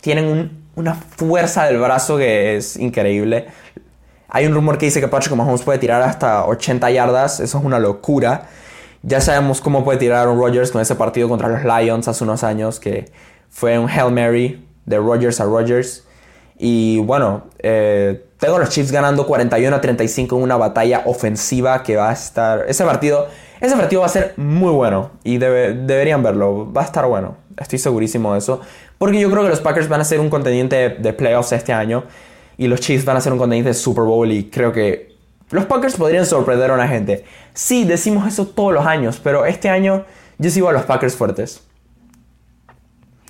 tienen 0.00 0.64
una 0.76 0.94
fuerza 0.94 1.64
del 1.64 1.78
brazo 1.78 2.16
que 2.16 2.56
es 2.56 2.76
increíble. 2.76 3.48
Hay 4.32 4.46
un 4.46 4.54
rumor 4.54 4.78
que 4.78 4.86
dice 4.86 5.00
que 5.00 5.08
Patrick 5.08 5.34
Mahomes 5.34 5.62
puede 5.62 5.78
tirar 5.78 6.02
hasta 6.02 6.46
80 6.46 6.90
yardas. 6.90 7.40
Eso 7.40 7.58
es 7.58 7.64
una 7.64 7.80
locura. 7.80 8.44
Ya 9.02 9.20
sabemos 9.20 9.60
cómo 9.60 9.84
puede 9.84 9.98
tirar 9.98 10.20
Aaron 10.20 10.38
Rodgers 10.38 10.70
con 10.70 10.80
ese 10.80 10.94
partido 10.94 11.28
contra 11.28 11.48
los 11.48 11.64
Lions 11.64 12.06
hace 12.06 12.22
unos 12.22 12.44
años, 12.44 12.78
que 12.78 13.10
fue 13.48 13.78
un 13.78 13.88
Hail 13.88 14.12
Mary 14.12 14.64
de 14.86 14.98
Rodgers 14.98 15.40
a 15.40 15.44
Rodgers. 15.44 16.04
Y 16.58 16.98
bueno, 16.98 17.44
eh, 17.58 18.24
tengo 18.38 18.56
a 18.56 18.58
los 18.60 18.68
Chiefs 18.68 18.92
ganando 18.92 19.26
41 19.26 19.74
a 19.74 19.80
35 19.80 20.36
en 20.36 20.42
una 20.42 20.56
batalla 20.56 21.02
ofensiva 21.06 21.82
que 21.82 21.96
va 21.96 22.10
a 22.10 22.12
estar. 22.12 22.66
Ese 22.68 22.84
partido, 22.84 23.26
ese 23.60 23.74
partido 23.74 24.02
va 24.02 24.06
a 24.06 24.10
ser 24.10 24.34
muy 24.36 24.70
bueno 24.70 25.10
y 25.24 25.38
deberían 25.38 26.22
verlo. 26.22 26.72
Va 26.72 26.82
a 26.82 26.84
estar 26.84 27.06
bueno. 27.06 27.36
Estoy 27.58 27.80
segurísimo 27.80 28.34
de 28.34 28.38
eso. 28.38 28.60
Porque 28.98 29.18
yo 29.18 29.28
creo 29.30 29.42
que 29.42 29.48
los 29.48 29.60
Packers 29.60 29.88
van 29.88 30.02
a 30.02 30.04
ser 30.04 30.20
un 30.20 30.30
contendiente 30.30 30.90
de 30.90 31.12
playoffs 31.14 31.52
este 31.52 31.72
año 31.72 32.04
y 32.60 32.68
los 32.68 32.80
Chiefs 32.80 33.06
van 33.06 33.16
a 33.16 33.22
ser 33.22 33.32
un 33.32 33.38
contendiente 33.38 33.70
de 33.70 33.74
Super 33.74 34.04
Bowl 34.04 34.30
y 34.30 34.50
creo 34.50 34.70
que 34.70 35.16
los 35.48 35.64
Packers 35.64 35.96
podrían 35.96 36.26
sorprender 36.26 36.70
a 36.70 36.74
una 36.74 36.86
gente. 36.86 37.24
Sí, 37.54 37.86
decimos 37.86 38.28
eso 38.28 38.48
todos 38.48 38.74
los 38.74 38.84
años, 38.84 39.18
pero 39.24 39.46
este 39.46 39.70
año 39.70 40.04
yo 40.36 40.50
sigo 40.50 40.68
a 40.68 40.72
los 40.72 40.82
Packers 40.82 41.16
fuertes. 41.16 41.62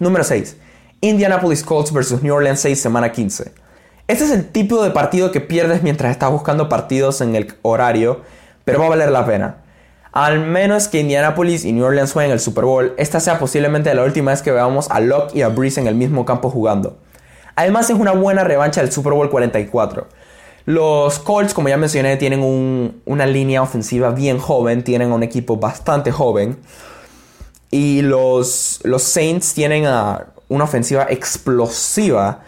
Número 0.01 0.25
6. 0.25 0.57
Indianapolis 1.01 1.63
Colts 1.63 1.93
vs 1.93 2.25
New 2.25 2.35
Orleans 2.35 2.59
6, 2.59 2.81
semana 2.81 3.13
15. 3.13 3.53
Este 4.09 4.25
es 4.25 4.33
el 4.33 4.49
tipo 4.49 4.83
de 4.83 4.91
partido 4.91 5.31
que 5.31 5.41
pierdes 5.41 5.85
mientras 5.85 6.11
estás 6.11 6.33
buscando 6.33 6.69
partidos 6.69 7.21
en 7.21 7.37
el 7.37 7.55
horario, 7.63 8.23
pero 8.65 8.81
va 8.81 8.87
a 8.87 8.91
valer 8.91 9.13
la 9.13 9.25
pena. 9.27 9.59
Al 10.11 10.41
menos 10.41 10.89
que 10.89 10.99
Indianapolis 10.99 11.65
y 11.65 11.73
New 11.73 11.85
Orleans 11.85 12.13
jueguen 12.13 12.33
el 12.33 12.41
Super 12.41 12.65
Bowl, 12.65 12.95
esta 12.99 13.21
sea 13.21 13.39
posiblemente 13.39 13.95
la 13.95 14.03
última 14.03 14.33
vez 14.33 14.43
que 14.43 14.51
veamos 14.51 14.91
a 14.91 14.99
Locke 14.99 15.37
y 15.37 15.43
a 15.43 15.49
Breeze 15.51 15.81
en 15.81 15.87
el 15.87 15.95
mismo 15.95 16.25
campo 16.25 16.51
jugando. 16.51 16.99
Además 17.61 17.91
es 17.91 17.97
una 17.97 18.13
buena 18.13 18.43
revancha 18.43 18.81
del 18.81 18.91
Super 18.91 19.13
Bowl 19.13 19.29
44. 19.29 20.07
Los 20.65 21.19
Colts, 21.19 21.53
como 21.53 21.69
ya 21.69 21.77
mencioné, 21.77 22.17
tienen 22.17 22.41
una 23.05 23.27
línea 23.27 23.61
ofensiva 23.61 24.13
bien 24.13 24.39
joven, 24.39 24.83
tienen 24.83 25.13
un 25.13 25.23
equipo 25.23 25.59
bastante 25.59 26.11
joven. 26.11 26.57
Y 27.71 28.01
los, 28.01 28.81
los 28.85 29.03
Saints 29.03 29.53
tienen 29.53 29.85
una 30.49 30.65
ofensiva 30.65 31.07
explosiva. 31.11 32.41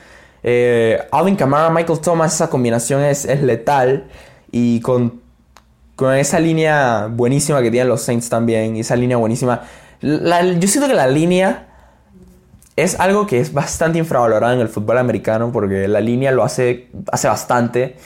Eh, 0.42 0.98
Alvin 1.12 1.36
Kamara, 1.36 1.68
Michael 1.68 2.00
Thomas, 2.00 2.34
esa 2.34 2.48
combinación 2.48 3.02
es, 3.02 3.26
letal. 3.42 4.08
Y 4.50 4.80
con, 4.80 5.20
con, 5.94 6.14
esa 6.14 6.40
línea 6.40 7.06
buenísima 7.10 7.60
que 7.60 7.70
tienen 7.70 7.90
los 7.90 8.00
Saints 8.00 8.30
también, 8.30 8.76
esa 8.76 8.96
línea 8.96 9.18
buenísima. 9.18 9.60
yo 10.00 10.68
siento 10.68 10.88
que 10.88 10.94
la 10.94 11.06
línea 11.06 11.71
es 12.76 12.98
algo 12.98 13.26
que 13.26 13.40
es 13.40 13.52
bastante 13.52 13.98
infravalorado 13.98 14.54
en 14.54 14.60
el 14.60 14.68
fútbol 14.68 14.98
americano 14.98 15.52
porque 15.52 15.88
la 15.88 16.00
línea 16.00 16.32
lo 16.32 16.42
hace, 16.42 16.88
hace 17.10 17.28
bastante. 17.28 17.96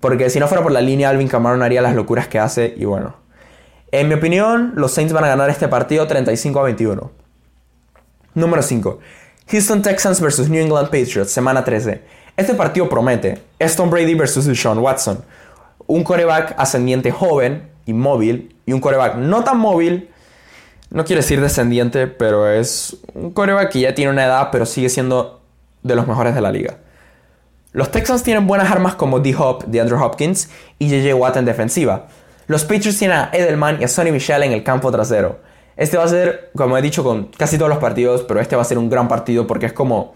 Porque 0.00 0.28
si 0.28 0.38
no 0.38 0.48
fuera 0.48 0.62
por 0.62 0.72
la 0.72 0.82
línea, 0.82 1.08
Alvin 1.08 1.28
Kamara 1.28 1.62
haría 1.64 1.80
las 1.80 1.94
locuras 1.94 2.28
que 2.28 2.38
hace. 2.38 2.74
Y 2.76 2.84
bueno, 2.84 3.16
en 3.90 4.08
mi 4.08 4.14
opinión, 4.14 4.72
los 4.76 4.92
Saints 4.92 5.12
van 5.12 5.24
a 5.24 5.28
ganar 5.28 5.48
este 5.48 5.68
partido 5.68 6.06
35 6.06 6.60
a 6.60 6.62
21. 6.64 7.10
Número 8.34 8.62
5. 8.62 8.98
Houston 9.48 9.82
Texans 9.82 10.20
vs 10.20 10.48
New 10.48 10.60
England 10.60 10.88
Patriots, 10.88 11.30
semana 11.30 11.64
13. 11.64 12.02
Este 12.36 12.54
partido 12.54 12.88
promete. 12.88 13.40
Aston 13.60 13.88
Brady 13.88 14.14
vs 14.14 14.58
Sean 14.58 14.78
Watson. 14.78 15.24
Un 15.86 16.02
coreback 16.02 16.54
ascendiente 16.58 17.10
joven 17.10 17.70
y 17.86 17.92
móvil. 17.92 18.56
Y 18.66 18.72
un 18.72 18.80
coreback 18.80 19.16
no 19.16 19.44
tan 19.44 19.58
móvil 19.58 20.10
no 20.94 21.04
quiero 21.04 21.22
decir 21.22 21.40
descendiente, 21.40 22.06
pero 22.06 22.48
es 22.48 22.96
un 23.14 23.32
coreback 23.32 23.72
que 23.72 23.80
ya 23.80 23.96
tiene 23.96 24.12
una 24.12 24.24
edad, 24.26 24.50
pero 24.52 24.64
sigue 24.64 24.88
siendo 24.88 25.40
de 25.82 25.96
los 25.96 26.06
mejores 26.06 26.36
de 26.36 26.40
la 26.40 26.52
liga. 26.52 26.76
Los 27.72 27.90
Texans 27.90 28.22
tienen 28.22 28.46
buenas 28.46 28.70
armas 28.70 28.94
como 28.94 29.18
D-Hop 29.18 29.64
de 29.64 29.80
Andrew 29.80 30.00
Hopkins 30.00 30.48
y 30.78 30.88
JJ 30.88 31.14
Watt 31.14 31.36
en 31.36 31.46
defensiva. 31.46 32.06
Los 32.46 32.62
Patriots 32.62 32.96
tienen 32.96 33.16
a 33.16 33.30
Edelman 33.32 33.80
y 33.80 33.84
a 33.84 33.88
Sonny 33.88 34.12
Michel 34.12 34.44
en 34.44 34.52
el 34.52 34.62
campo 34.62 34.92
trasero. 34.92 35.40
Este 35.76 35.96
va 35.96 36.04
a 36.04 36.08
ser, 36.08 36.52
como 36.54 36.78
he 36.78 36.82
dicho 36.82 37.02
con 37.02 37.24
casi 37.36 37.58
todos 37.58 37.70
los 37.70 37.78
partidos, 37.78 38.22
pero 38.22 38.38
este 38.38 38.54
va 38.54 38.62
a 38.62 38.64
ser 38.64 38.78
un 38.78 38.88
gran 38.88 39.08
partido 39.08 39.48
porque 39.48 39.66
es 39.66 39.72
como 39.72 40.14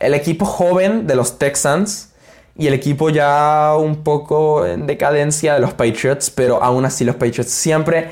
el 0.00 0.14
equipo 0.14 0.44
joven 0.44 1.06
de 1.06 1.14
los 1.14 1.38
Texans 1.38 2.14
y 2.56 2.66
el 2.66 2.74
equipo 2.74 3.10
ya 3.10 3.76
un 3.78 4.02
poco 4.02 4.66
en 4.66 4.88
decadencia 4.88 5.54
de 5.54 5.60
los 5.60 5.72
Patriots, 5.72 6.30
pero 6.30 6.64
aún 6.64 6.84
así 6.84 7.04
los 7.04 7.14
Patriots 7.14 7.52
siempre 7.52 8.10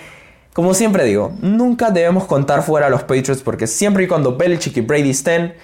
como 0.55 0.73
siempre 0.73 1.05
digo, 1.05 1.33
nunca 1.41 1.91
debemos 1.91 2.27
contar 2.27 2.63
fuera 2.63 2.87
a 2.87 2.91
los 2.91 3.03
Patriots 3.03 3.43
porque 3.43 3.67
siempre 3.67 4.05
y 4.05 4.09
cuando 4.09 4.37
Belichick 4.37 4.77
y 4.77 4.81
Brady 4.83 5.11
estén, 5.11 5.55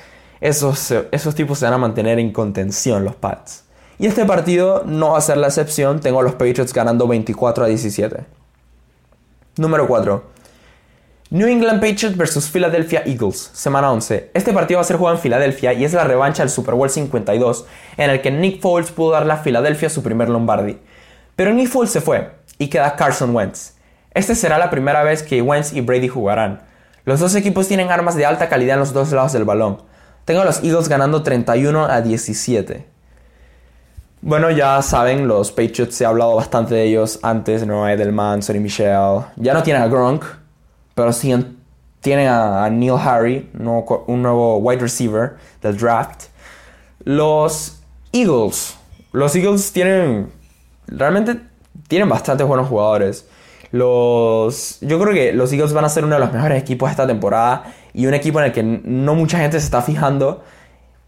esos, 0.40 0.92
esos 1.12 1.34
tipos 1.36 1.60
se 1.60 1.64
van 1.64 1.74
a 1.74 1.78
mantener 1.78 2.18
en 2.18 2.32
contención, 2.32 3.04
los 3.04 3.14
Pats. 3.14 3.64
Y 4.00 4.06
este 4.06 4.24
partido 4.24 4.82
no 4.84 5.12
va 5.12 5.18
a 5.18 5.20
ser 5.20 5.36
la 5.36 5.46
excepción, 5.46 6.00
tengo 6.00 6.18
a 6.18 6.24
los 6.24 6.32
Patriots 6.32 6.74
ganando 6.74 7.06
24 7.06 7.64
a 7.64 7.68
17. 7.68 8.24
Número 9.58 9.86
4. 9.86 10.24
New 11.30 11.46
England 11.46 11.80
Patriots 11.80 12.16
vs 12.16 12.50
Philadelphia 12.50 13.04
Eagles, 13.06 13.50
semana 13.52 13.92
11. 13.92 14.32
Este 14.34 14.52
partido 14.52 14.78
va 14.78 14.82
a 14.82 14.86
ser 14.86 14.96
jugado 14.96 15.16
en 15.16 15.22
Filadelfia 15.22 15.72
y 15.72 15.84
es 15.84 15.92
la 15.92 16.02
revancha 16.02 16.42
del 16.42 16.50
Super 16.50 16.74
Bowl 16.74 16.90
52, 16.90 17.64
en 17.96 18.10
el 18.10 18.20
que 18.20 18.32
Nick 18.32 18.60
Foles 18.60 18.90
pudo 18.90 19.12
darle 19.12 19.34
a 19.34 19.36
Filadelfia 19.36 19.88
su 19.88 20.02
primer 20.02 20.28
Lombardi. 20.28 20.78
Pero 21.36 21.52
Nick 21.52 21.68
Foles 21.68 21.92
se 21.92 22.00
fue 22.00 22.32
y 22.58 22.66
queda 22.66 22.96
Carson 22.96 23.36
Wentz. 23.36 23.74
Esta 24.12 24.34
será 24.34 24.58
la 24.58 24.70
primera 24.70 25.02
vez 25.02 25.22
que 25.22 25.42
Wentz 25.42 25.72
y 25.72 25.80
Brady 25.80 26.08
jugarán. 26.08 26.62
Los 27.04 27.20
dos 27.20 27.34
equipos 27.34 27.68
tienen 27.68 27.90
armas 27.90 28.16
de 28.16 28.26
alta 28.26 28.48
calidad 28.48 28.74
en 28.74 28.80
los 28.80 28.92
dos 28.92 29.12
lados 29.12 29.32
del 29.32 29.44
balón. 29.44 29.82
Tengo 30.24 30.42
a 30.42 30.44
los 30.44 30.62
Eagles 30.62 30.88
ganando 30.88 31.22
31 31.22 31.86
a 31.86 32.00
17. 32.00 32.86
Bueno, 34.22 34.50
ya 34.50 34.82
saben, 34.82 35.26
los 35.26 35.50
Patriots 35.50 35.94
se 35.94 36.04
ha 36.04 36.08
hablado 36.08 36.36
bastante 36.36 36.74
de 36.74 36.84
ellos 36.84 37.18
antes, 37.22 37.66
¿no? 37.66 37.88
Edelman, 37.88 38.42
Sonny 38.42 38.60
Michel. 38.60 39.22
Ya 39.36 39.54
no 39.54 39.62
tienen 39.62 39.82
a 39.82 39.86
Gronk, 39.86 40.24
pero 40.94 41.12
sí 41.12 41.34
tienen 42.00 42.28
a, 42.28 42.68
Neil 42.68 42.98
Harry, 43.02 43.50
un 43.54 44.22
nuevo 44.22 44.58
wide 44.58 44.80
receiver 44.80 45.36
del 45.62 45.76
draft. 45.76 46.24
Los 47.04 47.80
Eagles. 48.12 48.76
Los 49.12 49.34
Eagles 49.34 49.72
tienen. 49.72 50.30
Realmente 50.86 51.40
tienen 51.88 52.08
bastante 52.08 52.44
buenos 52.44 52.68
jugadores. 52.68 53.26
Los, 53.72 54.78
yo 54.80 54.98
creo 54.98 55.14
que 55.14 55.32
los 55.32 55.52
Eagles 55.52 55.72
van 55.72 55.84
a 55.84 55.88
ser 55.88 56.04
uno 56.04 56.14
de 56.14 56.20
los 56.20 56.32
mejores 56.32 56.60
equipos 56.60 56.88
de 56.88 56.92
esta 56.92 57.06
temporada 57.06 57.64
y 57.92 58.06
un 58.06 58.14
equipo 58.14 58.40
en 58.40 58.46
el 58.46 58.52
que 58.52 58.62
no 58.62 59.14
mucha 59.14 59.38
gente 59.38 59.58
se 59.60 59.64
está 59.64 59.82
fijando. 59.82 60.42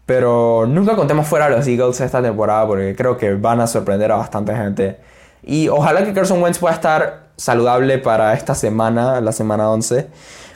Pero 0.05 0.65
nunca 0.67 0.95
contemos 0.95 1.27
fuera 1.27 1.45
a 1.45 1.49
los 1.49 1.67
Eagles 1.67 1.99
esta 2.01 2.21
temporada 2.21 2.67
porque 2.67 2.95
creo 2.95 3.17
que 3.17 3.33
van 3.35 3.61
a 3.61 3.67
sorprender 3.67 4.11
a 4.11 4.15
bastante 4.15 4.55
gente. 4.55 4.97
Y 5.43 5.69
ojalá 5.69 6.03
que 6.03 6.13
Carson 6.13 6.41
Wentz 6.41 6.59
pueda 6.59 6.73
estar 6.73 7.27
saludable 7.37 7.97
para 7.97 8.33
esta 8.33 8.55
semana, 8.55 9.21
la 9.21 9.31
semana 9.31 9.69
11. 9.69 10.07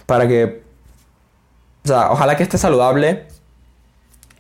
Para 0.06 0.28
que... 0.28 0.64
Ojalá 1.90 2.36
que 2.36 2.44
esté 2.44 2.58
saludable 2.58 3.28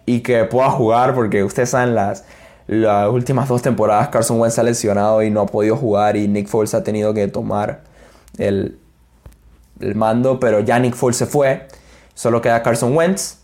y 0.06 0.22
que 0.22 0.44
pueda 0.44 0.70
jugar 0.70 1.16
porque 1.16 1.44
ustedes 1.44 1.70
saben 1.70 1.96
las 1.96 2.26
las 2.68 3.10
últimas 3.10 3.48
dos 3.48 3.62
temporadas 3.62 4.10
Carson 4.10 4.40
Wentz 4.40 4.60
ha 4.60 4.64
lesionado 4.64 5.24
y 5.24 5.30
no 5.30 5.42
ha 5.42 5.46
podido 5.46 5.78
jugar 5.78 6.18
y 6.18 6.28
Nick 6.28 6.48
Foles 6.48 6.74
ha 6.74 6.84
tenido 6.84 7.14
que 7.14 7.28
tomar 7.28 7.82
el, 8.38 8.78
el 9.80 9.96
mando, 9.96 10.40
pero 10.40 10.60
ya 10.60 10.78
Nick 10.78 10.96
Foles 10.96 11.18
se 11.18 11.26
fue, 11.26 11.68
solo 12.14 12.42
queda 12.42 12.62
Carson 12.62 12.96
Wentz 12.96 13.38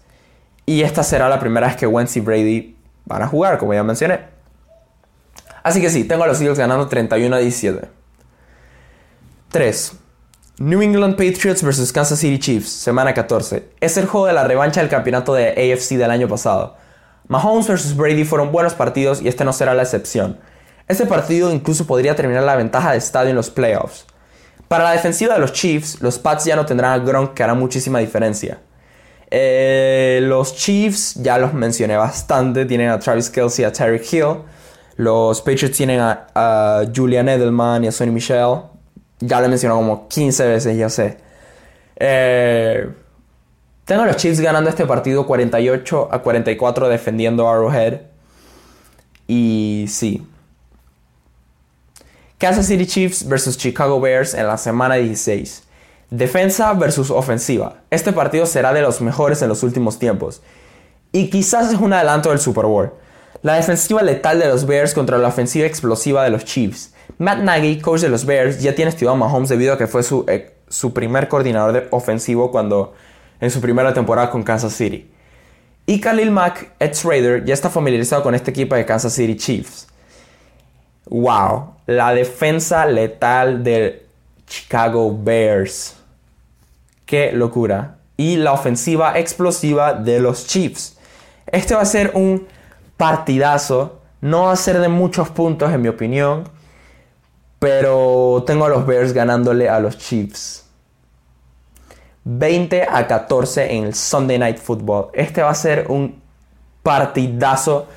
y 0.65 0.81
esta 0.81 1.03
será 1.03 1.29
la 1.29 1.39
primera 1.39 1.67
vez 1.67 1.75
que 1.75 1.87
Wentz 1.87 2.15
y 2.17 2.19
Brady 2.19 2.77
van 3.05 3.21
a 3.21 3.27
jugar, 3.27 3.57
como 3.57 3.73
ya 3.73 3.83
mencioné. 3.83 4.19
Así 5.63 5.81
que 5.81 5.89
sí, 5.89 6.03
tengo 6.03 6.23
a 6.23 6.27
los 6.27 6.39
Eagles 6.41 6.59
ganando 6.59 6.87
31 6.87 7.35
a 7.35 7.39
17. 7.39 7.87
3. 9.49 9.93
New 10.59 10.81
England 10.81 11.15
Patriots 11.15 11.63
vs 11.63 11.91
Kansas 11.91 12.19
City 12.19 12.39
Chiefs, 12.39 12.69
semana 12.69 13.13
14. 13.13 13.69
Es 13.79 13.97
el 13.97 14.05
juego 14.05 14.27
de 14.27 14.33
la 14.33 14.43
revancha 14.43 14.81
del 14.81 14.89
campeonato 14.89 15.33
de 15.33 15.49
AFC 15.49 15.97
del 15.97 16.11
año 16.11 16.27
pasado. 16.27 16.75
Mahomes 17.27 17.67
vs 17.67 17.95
Brady 17.95 18.25
fueron 18.25 18.51
buenos 18.51 18.73
partidos 18.73 19.21
y 19.21 19.27
este 19.27 19.45
no 19.45 19.53
será 19.53 19.73
la 19.73 19.83
excepción. 19.83 20.39
Este 20.87 21.05
partido 21.05 21.51
incluso 21.51 21.87
podría 21.87 22.15
terminar 22.15 22.43
la 22.43 22.55
ventaja 22.55 22.91
de 22.91 22.97
estadio 22.97 23.29
en 23.29 23.35
los 23.35 23.49
playoffs. 23.49 24.05
Para 24.67 24.83
la 24.83 24.91
defensiva 24.91 25.35
de 25.35 25.39
los 25.39 25.53
Chiefs, 25.53 26.01
los 26.01 26.19
Pats 26.19 26.45
ya 26.45 26.55
no 26.55 26.65
tendrán 26.65 26.93
a 26.93 27.03
Gronk 27.03 27.33
que 27.33 27.43
hará 27.43 27.53
muchísima 27.53 27.99
diferencia. 27.99 28.59
Eh, 29.29 30.19
los 30.23 30.55
Chiefs, 30.55 31.15
ya 31.15 31.37
los 31.37 31.53
mencioné 31.53 31.95
bastante, 31.95 32.65
tienen 32.65 32.89
a 32.89 32.99
Travis 32.99 33.29
Kelsey 33.29 33.63
y 33.63 33.65
a 33.65 33.71
Tyreek 33.71 34.13
Hill. 34.13 34.43
Los 34.97 35.41
Patriots 35.41 35.75
tienen 35.75 35.99
a, 36.01 36.83
Julian 36.93 37.29
Edelman 37.29 37.83
y 37.83 37.87
a 37.87 37.91
Sonny 37.91 38.11
Michel. 38.11 38.61
Ya 39.19 39.39
lo 39.39 39.45
he 39.45 39.49
mencionado 39.49 39.79
como 39.79 40.07
15 40.07 40.47
veces, 40.47 40.77
ya 40.77 40.89
sé. 40.89 41.17
Eh, 41.95 42.89
tengo 43.85 44.03
a 44.03 44.05
los 44.05 44.15
Chiefs 44.15 44.39
ganando 44.39 44.69
este 44.69 44.85
partido 44.85 45.25
48 45.27 46.09
a 46.11 46.21
44 46.21 46.89
defendiendo 46.89 47.49
Arrowhead. 47.49 48.01
Y 49.27 49.85
sí. 49.89 50.25
Kansas 52.37 52.67
City 52.67 52.85
Chiefs 52.85 53.27
versus 53.27 53.57
Chicago 53.57 53.99
Bears 53.99 54.33
en 54.33 54.47
la 54.47 54.57
semana 54.57 54.95
16. 54.95 55.63
Defensa 56.09 56.73
versus 56.73 57.09
ofensiva. 57.09 57.77
Este 57.89 58.13
partido 58.13 58.45
será 58.45 58.73
de 58.73 58.81
los 58.81 59.01
mejores 59.01 59.41
en 59.41 59.49
los 59.49 59.63
últimos 59.63 59.99
tiempos. 59.99 60.41
Y 61.11 61.29
quizás 61.29 61.73
es 61.73 61.79
un 61.79 61.93
adelanto 61.93 62.29
del 62.29 62.39
Super 62.39 62.65
Bowl. 62.65 62.93
La 63.41 63.55
defensiva 63.55 64.01
letal 64.01 64.39
de 64.39 64.47
los 64.47 64.65
Bears 64.65 64.93
contra 64.93 65.17
la 65.17 65.27
ofensiva 65.27 65.65
explosiva 65.65 66.23
de 66.23 66.29
los 66.29 66.45
Chiefs. 66.45 66.93
Matt 67.17 67.39
Nagy, 67.39 67.81
coach 67.81 68.01
de 68.01 68.09
los 68.09 68.25
Bears, 68.25 68.61
ya 68.61 68.75
tiene 68.75 68.89
estudiado 68.89 69.15
a 69.15 69.17
Mahomes 69.17 69.49
debido 69.49 69.73
a 69.73 69.77
que 69.77 69.87
fue 69.87 70.03
su, 70.03 70.23
eh, 70.27 70.55
su 70.69 70.93
primer 70.93 71.27
coordinador 71.27 71.73
de 71.73 71.87
ofensivo 71.91 72.51
cuando 72.51 72.93
en 73.43 73.51
su 73.51 73.59
primera 73.59 73.93
temporada 73.93 74.29
con 74.29 74.41
Kansas 74.41 74.71
City. 74.71 75.05
Y 75.85 75.99
Khalil 75.99 76.31
Mack, 76.31 76.71
ex 76.79 77.03
Raider, 77.03 77.43
ya 77.43 77.53
está 77.53 77.69
familiarizado 77.69 78.23
con 78.23 78.33
este 78.33 78.51
equipo 78.51 78.73
de 78.73 78.85
Kansas 78.85 79.11
City 79.11 79.35
Chiefs. 79.35 79.85
Wow, 81.09 81.73
la 81.85 82.13
defensa 82.13 82.85
letal 82.85 83.61
de 83.61 84.05
Chicago 84.47 85.13
Bears. 85.21 85.97
Qué 87.05 87.33
locura. 87.33 87.97
Y 88.15 88.37
la 88.37 88.53
ofensiva 88.53 89.19
explosiva 89.19 89.91
de 89.93 90.21
los 90.21 90.47
Chiefs. 90.47 90.97
Este 91.45 91.75
va 91.75 91.81
a 91.81 91.85
ser 91.85 92.11
un 92.13 92.47
partidazo. 92.95 93.99
No 94.21 94.43
va 94.43 94.53
a 94.53 94.55
ser 94.55 94.79
de 94.79 94.87
muchos 94.87 95.29
puntos 95.29 95.69
en 95.73 95.81
mi 95.81 95.89
opinión. 95.89 96.47
Pero 97.59 98.45
tengo 98.47 98.63
a 98.63 98.69
los 98.69 98.85
Bears 98.85 99.11
ganándole 99.11 99.67
a 99.67 99.81
los 99.81 99.97
Chiefs. 99.97 100.62
20 102.25 102.83
a 102.89 103.07
14 103.07 103.75
en 103.75 103.85
el 103.85 103.95
Sunday 103.95 104.39
Night 104.39 104.57
Football. 104.57 105.09
Este 105.13 105.41
va 105.41 105.49
a 105.49 105.55
ser 105.55 105.87
un 105.89 106.21
partidazo. 106.81 107.87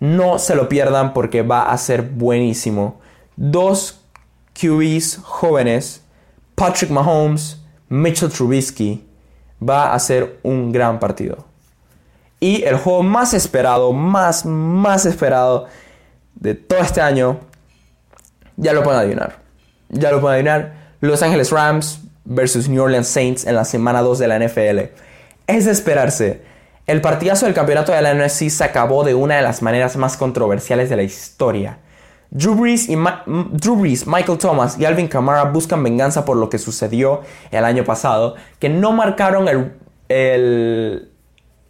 No 0.00 0.38
se 0.38 0.54
lo 0.54 0.68
pierdan 0.68 1.12
porque 1.12 1.42
va 1.42 1.70
a 1.70 1.78
ser 1.78 2.02
buenísimo. 2.02 3.00
Dos 3.36 4.00
QBs 4.60 5.20
jóvenes, 5.22 6.02
Patrick 6.54 6.90
Mahomes, 6.90 7.60
Mitchell 7.88 8.30
Trubisky. 8.30 9.06
Va 9.62 9.92
a 9.92 9.98
ser 9.98 10.40
un 10.42 10.72
gran 10.72 10.98
partido. 10.98 11.44
Y 12.40 12.62
el 12.62 12.76
juego 12.78 13.02
más 13.02 13.34
esperado, 13.34 13.92
más, 13.92 14.46
más 14.46 15.04
esperado 15.04 15.66
de 16.34 16.54
todo 16.54 16.78
este 16.78 17.02
año, 17.02 17.38
ya 18.56 18.72
lo 18.72 18.82
pueden 18.82 19.00
adivinar. 19.00 19.38
Ya 19.90 20.10
lo 20.10 20.20
pueden 20.20 20.48
adivinar. 20.48 20.74
Los 21.00 21.22
Angeles 21.22 21.50
Rams 21.50 22.00
versus 22.24 22.68
New 22.68 22.82
Orleans 22.82 23.08
Saints 23.08 23.46
en 23.46 23.54
la 23.54 23.64
semana 23.64 24.02
2 24.02 24.18
de 24.18 24.28
la 24.28 24.38
NFL. 24.38 24.78
Es 25.46 25.64
de 25.64 25.72
esperarse. 25.72 26.42
El 26.86 27.00
partidazo 27.00 27.46
del 27.46 27.54
campeonato 27.54 27.92
de 27.92 28.02
la 28.02 28.14
NFC 28.14 28.48
se 28.48 28.64
acabó 28.64 29.04
de 29.04 29.14
una 29.14 29.36
de 29.36 29.42
las 29.42 29.62
maneras 29.62 29.96
más 29.96 30.16
controversiales 30.16 30.90
de 30.90 30.96
la 30.96 31.02
historia. 31.02 31.78
Drew 32.30 32.54
Brees, 32.54 32.88
y 32.88 32.96
Michael 32.96 34.38
Thomas 34.38 34.78
y 34.78 34.84
Alvin 34.84 35.08
Kamara 35.08 35.44
buscan 35.44 35.82
venganza 35.82 36.24
por 36.24 36.36
lo 36.36 36.48
que 36.48 36.58
sucedió 36.58 37.22
el 37.50 37.64
año 37.64 37.84
pasado, 37.84 38.36
que 38.60 38.68
no 38.68 38.92
marcaron 38.92 39.48
el, 40.08 41.10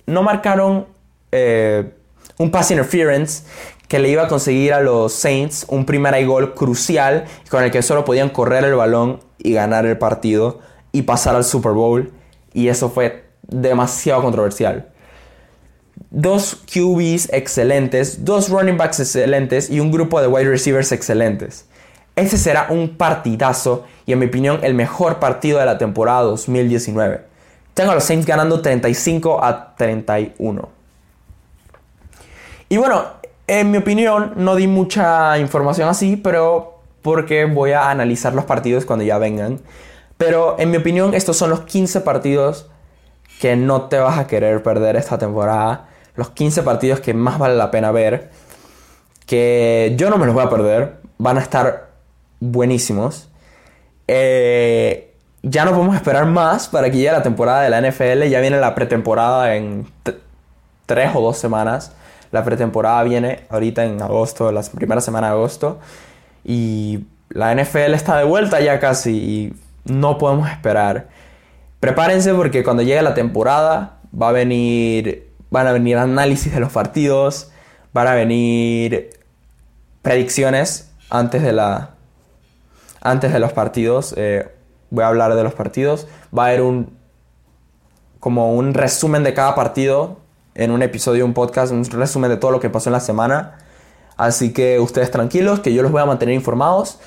no 0.06 0.22
marcaron 0.22 0.86
eh, 1.32 1.94
un 2.36 2.50
pass 2.50 2.70
interference 2.70 3.44
que 3.90 3.98
le 3.98 4.08
iba 4.08 4.22
a 4.22 4.28
conseguir 4.28 4.72
a 4.72 4.80
los 4.80 5.12
Saints 5.12 5.66
un 5.66 5.84
primer 5.84 6.24
gol 6.24 6.54
crucial 6.54 7.24
con 7.50 7.64
el 7.64 7.72
que 7.72 7.82
solo 7.82 8.04
podían 8.04 8.28
correr 8.28 8.62
el 8.62 8.76
balón 8.76 9.18
y 9.36 9.52
ganar 9.52 9.84
el 9.84 9.98
partido 9.98 10.60
y 10.92 11.02
pasar 11.02 11.34
al 11.34 11.42
Super 11.42 11.72
Bowl. 11.72 12.12
Y 12.54 12.68
eso 12.68 12.88
fue 12.88 13.24
demasiado 13.42 14.22
controversial. 14.22 14.86
Dos 16.08 16.62
QBs 16.72 17.30
excelentes, 17.32 18.24
dos 18.24 18.48
running 18.48 18.76
backs 18.76 19.00
excelentes 19.00 19.68
y 19.68 19.80
un 19.80 19.90
grupo 19.90 20.20
de 20.20 20.28
wide 20.28 20.48
receivers 20.48 20.92
excelentes. 20.92 21.64
Ese 22.14 22.38
será 22.38 22.68
un 22.70 22.96
partidazo 22.96 23.86
y 24.06 24.12
en 24.12 24.20
mi 24.20 24.26
opinión 24.26 24.60
el 24.62 24.74
mejor 24.74 25.18
partido 25.18 25.58
de 25.58 25.66
la 25.66 25.78
temporada 25.78 26.22
2019. 26.22 27.22
Tengo 27.74 27.90
a 27.90 27.96
los 27.96 28.04
Saints 28.04 28.24
ganando 28.24 28.62
35 28.62 29.42
a 29.42 29.74
31. 29.74 30.68
Y 32.68 32.76
bueno, 32.76 33.18
en 33.50 33.72
mi 33.72 33.78
opinión 33.78 34.34
no 34.36 34.54
di 34.54 34.68
mucha 34.68 35.36
información 35.38 35.88
así, 35.88 36.16
pero 36.16 36.78
porque 37.02 37.46
voy 37.46 37.72
a 37.72 37.90
analizar 37.90 38.32
los 38.32 38.44
partidos 38.44 38.84
cuando 38.84 39.04
ya 39.04 39.18
vengan. 39.18 39.60
Pero 40.16 40.54
en 40.60 40.70
mi 40.70 40.76
opinión 40.76 41.14
estos 41.14 41.36
son 41.36 41.50
los 41.50 41.62
15 41.62 42.02
partidos 42.02 42.70
que 43.40 43.56
no 43.56 43.88
te 43.88 43.98
vas 43.98 44.18
a 44.18 44.28
querer 44.28 44.62
perder 44.62 44.94
esta 44.94 45.18
temporada. 45.18 45.88
Los 46.14 46.30
15 46.30 46.62
partidos 46.62 47.00
que 47.00 47.12
más 47.12 47.38
vale 47.38 47.56
la 47.56 47.72
pena 47.72 47.90
ver. 47.90 48.30
Que 49.26 49.94
yo 49.96 50.10
no 50.10 50.16
me 50.16 50.26
los 50.26 50.34
voy 50.34 50.44
a 50.44 50.50
perder. 50.50 50.98
Van 51.18 51.36
a 51.36 51.40
estar 51.40 51.88
buenísimos. 52.38 53.30
Eh, 54.06 55.12
ya 55.42 55.64
no 55.64 55.72
podemos 55.72 55.96
esperar 55.96 56.26
más 56.26 56.68
para 56.68 56.88
que 56.88 56.98
llegue 56.98 57.10
la 57.10 57.22
temporada 57.22 57.62
de 57.62 57.70
la 57.70 57.80
NFL. 57.80 58.28
Ya 58.28 58.40
viene 58.40 58.60
la 58.60 58.76
pretemporada 58.76 59.56
en 59.56 59.90
3 60.86 61.10
o 61.14 61.20
2 61.20 61.36
semanas. 61.36 61.96
La 62.32 62.44
pretemporada 62.44 63.02
viene 63.02 63.44
ahorita 63.48 63.84
en 63.84 64.00
agosto, 64.02 64.52
la 64.52 64.62
primera 64.62 65.00
semana 65.00 65.28
de 65.28 65.32
agosto. 65.32 65.80
Y 66.44 67.06
la 67.28 67.54
NFL 67.54 67.94
está 67.94 68.16
de 68.18 68.24
vuelta 68.24 68.60
ya 68.60 68.78
casi 68.80 69.10
y 69.10 69.54
no 69.84 70.18
podemos 70.18 70.48
esperar. 70.48 71.08
Prepárense 71.80 72.34
porque 72.34 72.62
cuando 72.62 72.82
llegue 72.82 73.02
la 73.02 73.14
temporada 73.14 73.98
va 74.20 74.28
a 74.28 74.32
venir, 74.32 75.32
van 75.50 75.66
a 75.66 75.72
venir 75.72 75.96
análisis 75.96 76.52
de 76.52 76.60
los 76.60 76.72
partidos, 76.72 77.50
van 77.92 78.06
a 78.06 78.14
venir 78.14 79.10
predicciones 80.02 80.92
antes 81.08 81.42
de 81.42 81.52
la 81.52 81.90
antes 83.00 83.32
de 83.32 83.40
los 83.40 83.52
partidos. 83.52 84.14
Eh, 84.16 84.48
voy 84.90 85.04
a 85.04 85.08
hablar 85.08 85.34
de 85.34 85.42
los 85.42 85.54
partidos. 85.54 86.06
Va 86.36 86.44
a 86.44 86.46
haber 86.48 86.62
un 86.62 86.98
como 88.20 88.54
un 88.54 88.74
resumen 88.74 89.24
de 89.24 89.32
cada 89.32 89.54
partido 89.54 90.18
en 90.60 90.70
un 90.72 90.82
episodio, 90.82 91.24
un 91.24 91.32
podcast, 91.32 91.72
un 91.72 91.84
resumen 91.86 92.30
de 92.30 92.36
todo 92.36 92.50
lo 92.50 92.60
que 92.60 92.68
pasó 92.68 92.90
en 92.90 92.92
la 92.92 93.00
semana. 93.00 93.56
Así 94.18 94.52
que 94.52 94.78
ustedes 94.78 95.10
tranquilos, 95.10 95.60
que 95.60 95.72
yo 95.72 95.82
los 95.82 95.90
voy 95.90 96.02
a 96.02 96.04
mantener 96.04 96.34
informados. 96.34 96.98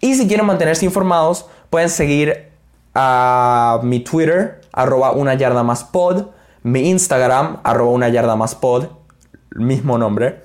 Y 0.00 0.14
si 0.14 0.28
quieren 0.28 0.46
mantenerse 0.46 0.84
informados, 0.84 1.46
pueden 1.70 1.90
seguir 1.90 2.50
a 2.94 3.80
mi 3.82 3.98
Twitter, 3.98 4.60
arroba 4.72 5.10
una 5.10 5.34
yarda 5.34 5.64
más 5.64 5.82
pod, 5.82 6.26
mi 6.62 6.88
Instagram, 6.88 7.58
arroba 7.64 7.90
una 7.90 8.08
yarda 8.08 8.36
más 8.36 8.54
pod, 8.54 8.86
mismo 9.50 9.98
nombre. 9.98 10.42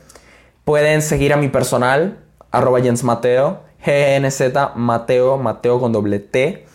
Pueden 0.63 1.03
seguir 1.03 1.33
a 1.33 1.37
mi 1.37 1.49
personal, 1.49 2.17
arroba 2.49 2.81
Jens 2.81 3.03
Mateo, 3.03 3.59
GNZ 3.85 4.41
Mateo, 4.75 5.37
Mateo 5.37 5.79
con 5.79 5.91
doble 5.91 6.17
T. 6.17 6.65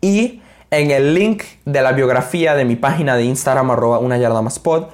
Y 0.00 0.42
en 0.76 0.90
el 0.90 1.14
link 1.14 1.42
de 1.64 1.80
la 1.80 1.92
biografía 1.92 2.54
de 2.54 2.64
mi 2.64 2.76
página 2.76 3.16
de 3.16 3.24
Instagram, 3.24 3.70
arroba 3.70 3.98
una 3.98 4.18
yarda 4.18 4.42
más 4.42 4.58
pod, 4.58 4.88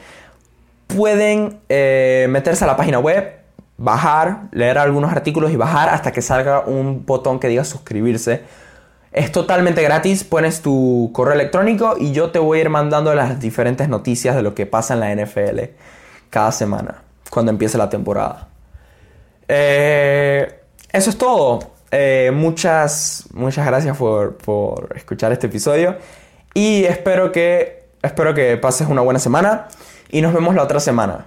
pueden 0.87 1.61
eh, 1.68 2.27
meterse 2.31 2.64
a 2.64 2.68
la 2.68 2.77
página 2.77 3.01
web, 3.01 3.33
bajar, 3.79 4.42
leer 4.53 4.79
algunos 4.79 5.11
artículos 5.11 5.51
y 5.51 5.57
bajar 5.57 5.88
hasta 5.88 6.12
que 6.12 6.23
salga 6.23 6.61
un 6.61 7.05
botón 7.05 7.40
que 7.40 7.49
diga 7.49 7.64
suscribirse. 7.64 8.42
Es 9.11 9.33
totalmente 9.33 9.83
gratis, 9.83 10.23
pones 10.23 10.62
tu 10.62 11.11
correo 11.12 11.35
electrónico 11.35 11.97
y 11.99 12.12
yo 12.12 12.31
te 12.31 12.38
voy 12.38 12.59
a 12.59 12.61
ir 12.62 12.71
mandando 12.71 13.12
las 13.14 13.40
diferentes 13.40 13.88
noticias 13.88 14.37
de 14.37 14.42
lo 14.42 14.55
que 14.55 14.66
pasa 14.66 14.95
en 14.95 15.01
la 15.01 15.14
NFL 15.14 15.61
cada 16.31 16.53
semana, 16.53 17.03
cuando 17.29 17.51
empiece 17.51 17.77
la 17.77 17.90
temporada. 17.90 18.49
Eh, 19.49 20.61
eso 20.92 21.11
es 21.11 21.18
todo. 21.18 21.71
Eh, 21.94 22.31
muchas, 22.33 23.28
muchas 23.35 23.66
gracias 23.66 23.96
por, 23.98 24.38
por 24.38 24.96
escuchar 24.96 25.31
este 25.31 25.46
episodio 25.46 25.96
y 26.55 26.85
espero 26.85 27.31
que, 27.31 27.85
espero 28.02 28.33
que 28.33 28.57
pases 28.57 28.88
una 28.88 29.02
buena 29.02 29.20
semana 29.20 29.68
y 30.11 30.22
nos 30.22 30.33
vemos 30.33 30.55
la 30.55 30.62
otra 30.62 30.81
semana. 30.81 31.26